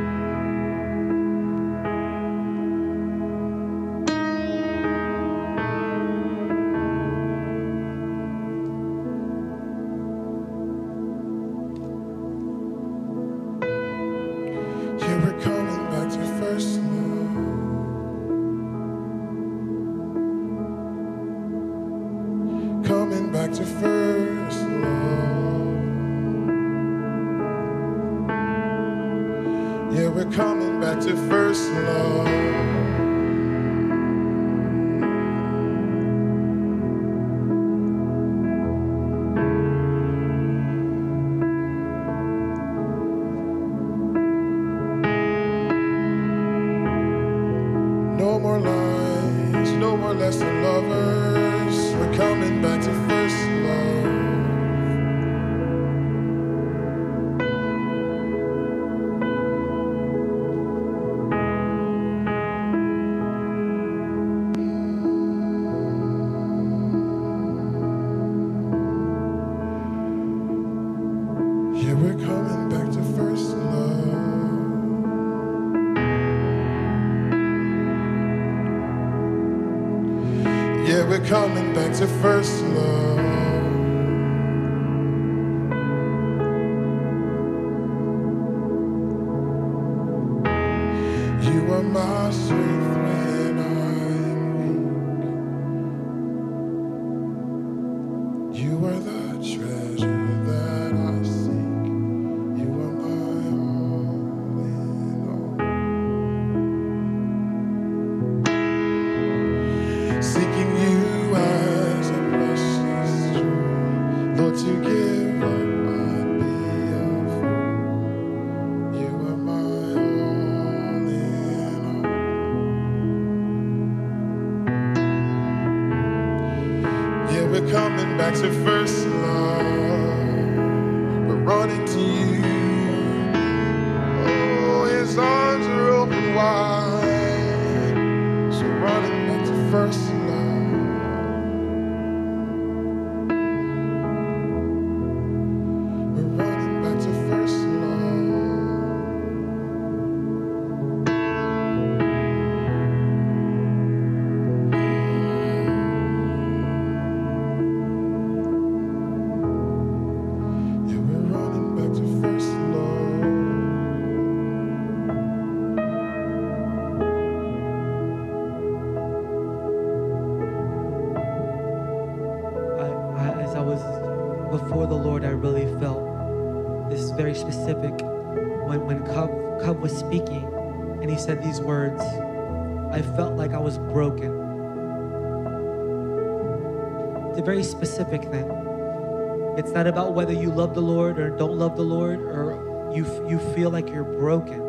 [189.82, 193.40] Not about whether you love the Lord or don't love the Lord, or you you
[193.52, 194.60] feel like you're broken.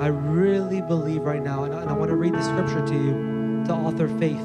[0.00, 2.92] I really believe right now, and I, and I want to read the scripture to
[2.92, 4.42] you, to author faith.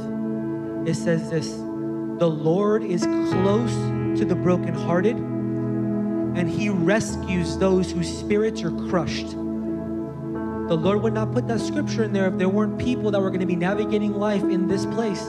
[0.86, 3.74] It says this The Lord is close
[4.20, 9.32] to the brokenhearted, and he rescues those whose spirits are crushed.
[9.32, 13.32] The Lord would not put that scripture in there if there weren't people that were
[13.32, 15.28] going to be navigating life in this place.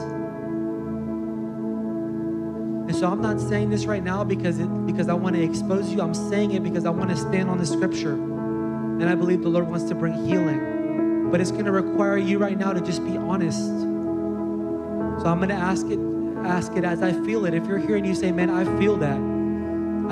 [3.01, 6.01] So I'm not saying this right now because it because I want to expose you.
[6.01, 8.13] I'm saying it because I want to stand on the scripture.
[8.13, 11.31] And I believe the Lord wants to bring healing.
[11.31, 13.57] But it's going to require you right now to just be honest.
[13.57, 15.97] So I'm going to ask it
[16.45, 17.55] ask it as I feel it.
[17.55, 19.17] If you're here and you say, "Man, I feel that.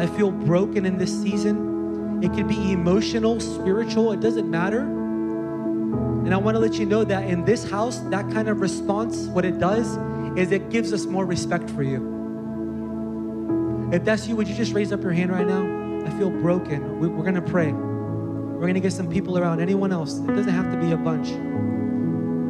[0.03, 4.79] I feel broken in this season." It could be emotional, spiritual, it doesn't matter.
[4.79, 9.27] And I want to let you know that in this house, that kind of response,
[9.27, 9.95] what it does
[10.35, 12.18] is it gives us more respect for you.
[13.91, 15.63] If that's you, would you just raise up your hand right now?
[16.05, 16.99] I feel broken.
[16.99, 17.71] We- We're going to pray.
[17.71, 19.61] We're going to get some people around.
[19.61, 20.19] Anyone else?
[20.19, 21.29] It doesn't have to be a bunch.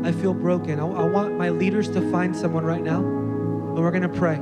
[0.06, 0.80] I feel broken.
[0.80, 4.36] I, I want my leaders to find someone right now, and we're going to pray.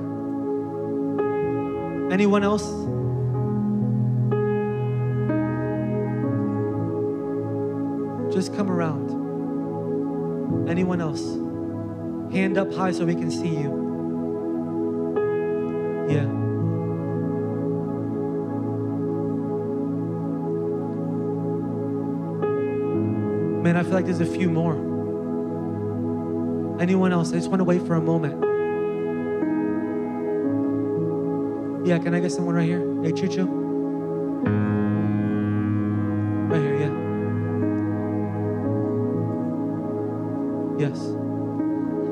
[2.14, 2.64] Anyone else?
[8.34, 9.10] Just come around.
[10.70, 11.24] Anyone else?
[12.34, 13.86] Hand up high so we can see you.
[16.10, 16.36] Yeah.
[23.68, 24.76] Man, I feel like there's a few more.
[26.82, 27.34] Anyone else?
[27.34, 28.36] I just want to wait for a moment.
[31.86, 32.80] Yeah, can I get someone right here?
[33.03, 33.45] Hey, Chucho.
[36.49, 36.93] Right here, yeah.
[40.88, 40.97] Yes.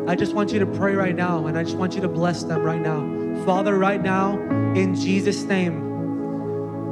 [0.09, 2.43] I just want you to pray right now, and I just want you to bless
[2.43, 2.99] them right now.
[3.45, 4.37] Father, right now,
[4.73, 5.84] in Jesus' name.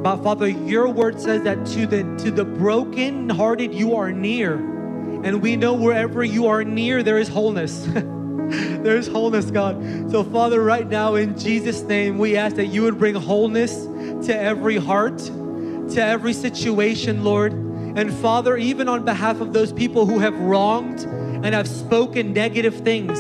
[0.04, 4.56] But Father, your word says that to the to the broken-hearted you are near.
[4.56, 7.86] And we know wherever you are near, there is wholeness.
[7.94, 10.12] there is wholeness, God.
[10.12, 13.86] So, Father, right now, in Jesus' name, we ask that you would bring wholeness
[14.28, 17.54] to every heart, to every situation, Lord.
[17.54, 22.76] And Father, even on behalf of those people who have wronged and have spoken negative
[22.76, 23.18] things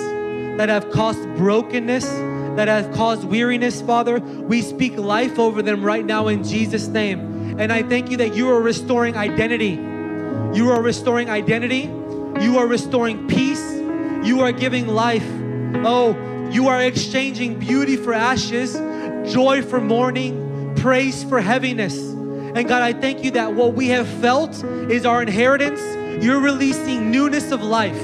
[0.58, 2.06] that have caused brokenness,
[2.56, 7.60] that have caused weariness, Father, we speak life over them right now in Jesus' name.
[7.60, 9.72] And I thank you that you are restoring identity.
[10.58, 11.89] You are restoring identity.
[12.41, 13.64] You are restoring peace.
[14.24, 15.26] You are giving life.
[15.86, 16.16] Oh,
[16.51, 18.74] you are exchanging beauty for ashes,
[19.34, 21.97] joy for mourning, praise for heaviness.
[21.97, 25.82] And God, I thank you that what we have felt is our inheritance.
[26.24, 27.99] You're releasing newness of life,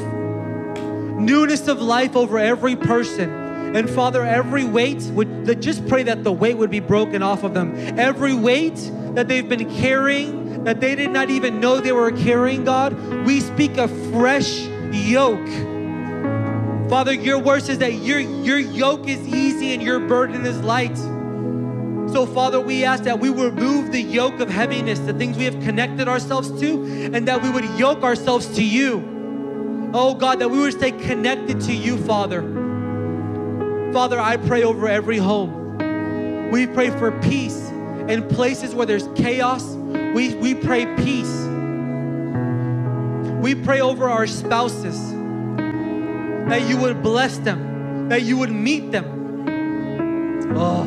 [1.20, 3.39] newness of life over every person.
[3.76, 7.54] And Father, every weight would just pray that the weight would be broken off of
[7.54, 7.76] them.
[8.00, 8.76] Every weight
[9.14, 12.94] that they've been carrying, that they did not even know they were carrying, God,
[13.26, 14.62] we speak a fresh
[14.92, 15.48] yoke.
[16.90, 20.98] Father, your word says that your, your yoke is easy and your burden is light.
[20.98, 25.60] So, Father, we ask that we remove the yoke of heaviness, the things we have
[25.62, 29.92] connected ourselves to, and that we would yoke ourselves to you.
[29.94, 32.69] Oh God, that we would stay connected to you, Father.
[33.94, 36.50] Father, I pray over every home.
[36.52, 37.70] We pray for peace
[38.08, 39.64] in places where there's chaos.
[39.66, 41.34] We, we pray peace.
[43.42, 45.12] We pray over our spouses
[46.50, 50.46] that you would bless them, that you would meet them.
[50.56, 50.84] Oh.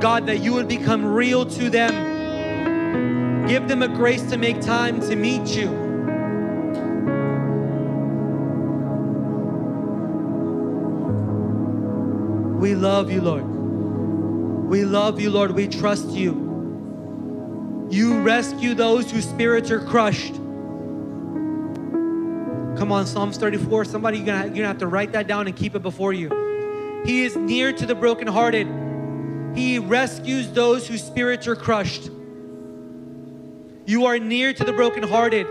[0.00, 3.46] God, that you would become real to them.
[3.48, 5.87] Give them a grace to make time to meet you.
[12.58, 13.44] We love you, Lord.
[14.68, 15.52] We love you, Lord.
[15.52, 17.86] We trust you.
[17.88, 20.34] You rescue those whose spirits are crushed.
[22.76, 23.84] Come on, Psalms 34.
[23.84, 27.02] Somebody, you're gonna, you're gonna have to write that down and keep it before you.
[27.06, 28.66] He is near to the brokenhearted.
[29.54, 32.10] He rescues those whose spirits are crushed.
[33.86, 35.46] You are near to the brokenhearted.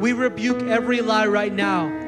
[0.00, 2.03] We rebuke every lie right now.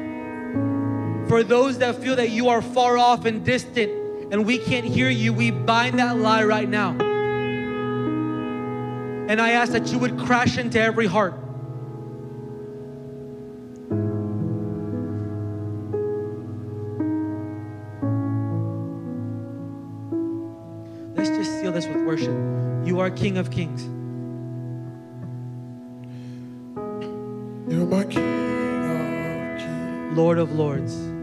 [1.27, 3.91] For those that feel that you are far off and distant
[4.31, 6.91] and we can't hear you, we bind that lie right now.
[9.29, 11.33] And I ask that you would crash into every heart.
[21.17, 22.31] Let's just seal this with worship.
[22.87, 23.83] You are King of Kings.
[27.69, 28.21] You're my King
[28.91, 31.16] of Kings, Lord of Lords.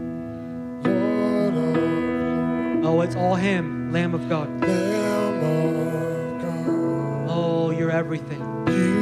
[2.97, 4.47] Oh, it's all Him, Lamb of God.
[4.61, 8.39] Lamb of God, Oh, you're everything.
[8.63, 8.95] beautiful,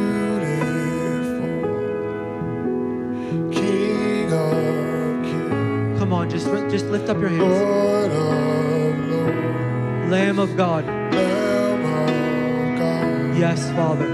[3.52, 7.41] King of Kings, Come on, just, just lift up your hands.
[7.44, 10.86] Lord of Lords, Lamb of God.
[10.86, 14.08] Lamb of God, Yes, Father.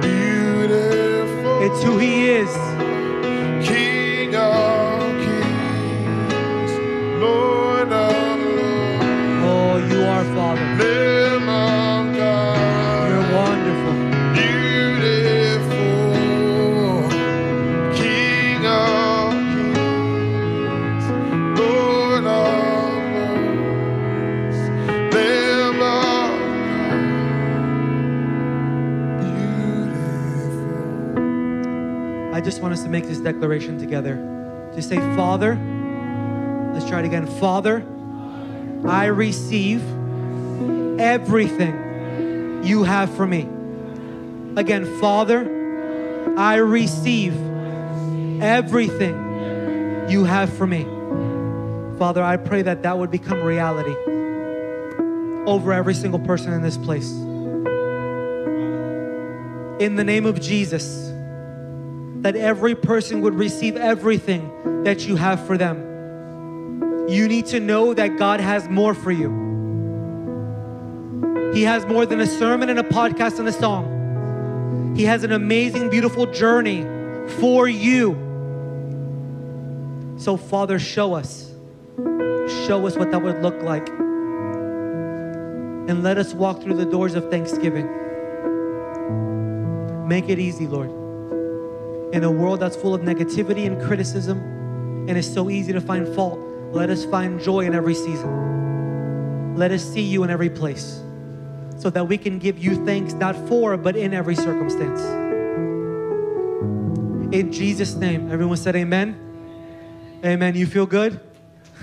[0.00, 2.48] beautiful, It's who He is.
[10.24, 10.60] Are Father.
[10.78, 13.10] Lamb of God.
[13.10, 13.94] You're wonderful.
[14.34, 15.84] Beautiful
[17.94, 21.06] King of Kings,
[21.58, 24.58] Lord of Lords,
[25.14, 26.98] Lamb of God,
[32.24, 32.34] beautiful.
[32.34, 34.16] I just want us to make this declaration together.
[34.74, 35.58] Just say, Father,
[36.72, 37.26] let's try it again.
[37.26, 37.84] Father,
[38.86, 39.82] I receive
[41.04, 43.46] everything you have for me.
[44.56, 47.34] Again, Father, I receive
[48.42, 50.84] everything you have for me.
[51.98, 53.94] Father, I pray that that would become reality
[55.46, 57.10] over every single person in this place.
[59.80, 61.12] In the name of Jesus,
[62.22, 67.06] that every person would receive everything that you have for them.
[67.10, 69.43] You need to know that God has more for you.
[71.54, 74.96] He has more than a sermon and a podcast and a song.
[74.96, 76.82] He has an amazing, beautiful journey
[77.38, 78.14] for you.
[80.18, 81.52] So, Father, show us.
[82.66, 83.88] Show us what that would look like.
[85.88, 87.86] And let us walk through the doors of thanksgiving.
[90.08, 90.90] Make it easy, Lord.
[92.12, 94.40] In a world that's full of negativity and criticism,
[95.08, 96.40] and it's so easy to find fault,
[96.72, 99.54] let us find joy in every season.
[99.54, 101.03] Let us see you in every place
[101.76, 105.00] so that we can give you thanks not for, but in every circumstance.
[107.34, 109.20] In Jesus' name, everyone said amen.
[110.24, 110.54] Amen.
[110.54, 111.20] You feel good?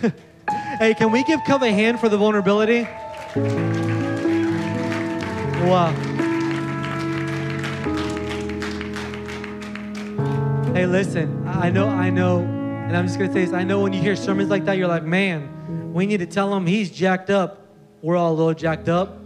[0.80, 2.88] hey, can we give Cove a hand for the vulnerability?
[5.68, 5.94] Wow.
[10.74, 13.54] Hey, listen, I know, I know, and I'm just gonna say this.
[13.54, 16.56] I know when you hear sermons like that, you're like, man, we need to tell
[16.56, 17.68] him he's jacked up.
[18.02, 19.21] We're all a little jacked up.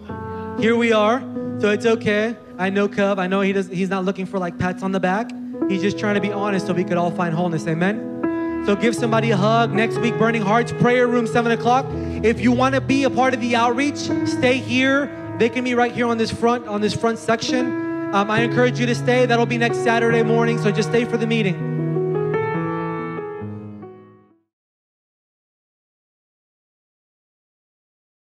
[0.60, 1.20] Here we are,
[1.60, 2.38] so it's okay.
[2.58, 3.20] I know Cove.
[3.20, 3.68] I know he does.
[3.68, 5.30] He's not looking for like pats on the back.
[5.68, 7.68] He's just trying to be honest so we could all find wholeness.
[7.68, 8.64] Amen.
[8.66, 9.74] So give somebody a hug.
[9.74, 11.86] Next week, Burning Hearts Prayer Room, seven o'clock.
[12.24, 15.12] If you want to be a part of the outreach, stay here.
[15.40, 18.14] They can be right here on this front on this front section.
[18.16, 19.26] Um, I encourage you to stay.
[19.26, 20.58] That'll be next Saturday morning.
[20.58, 21.65] So just stay for the meeting.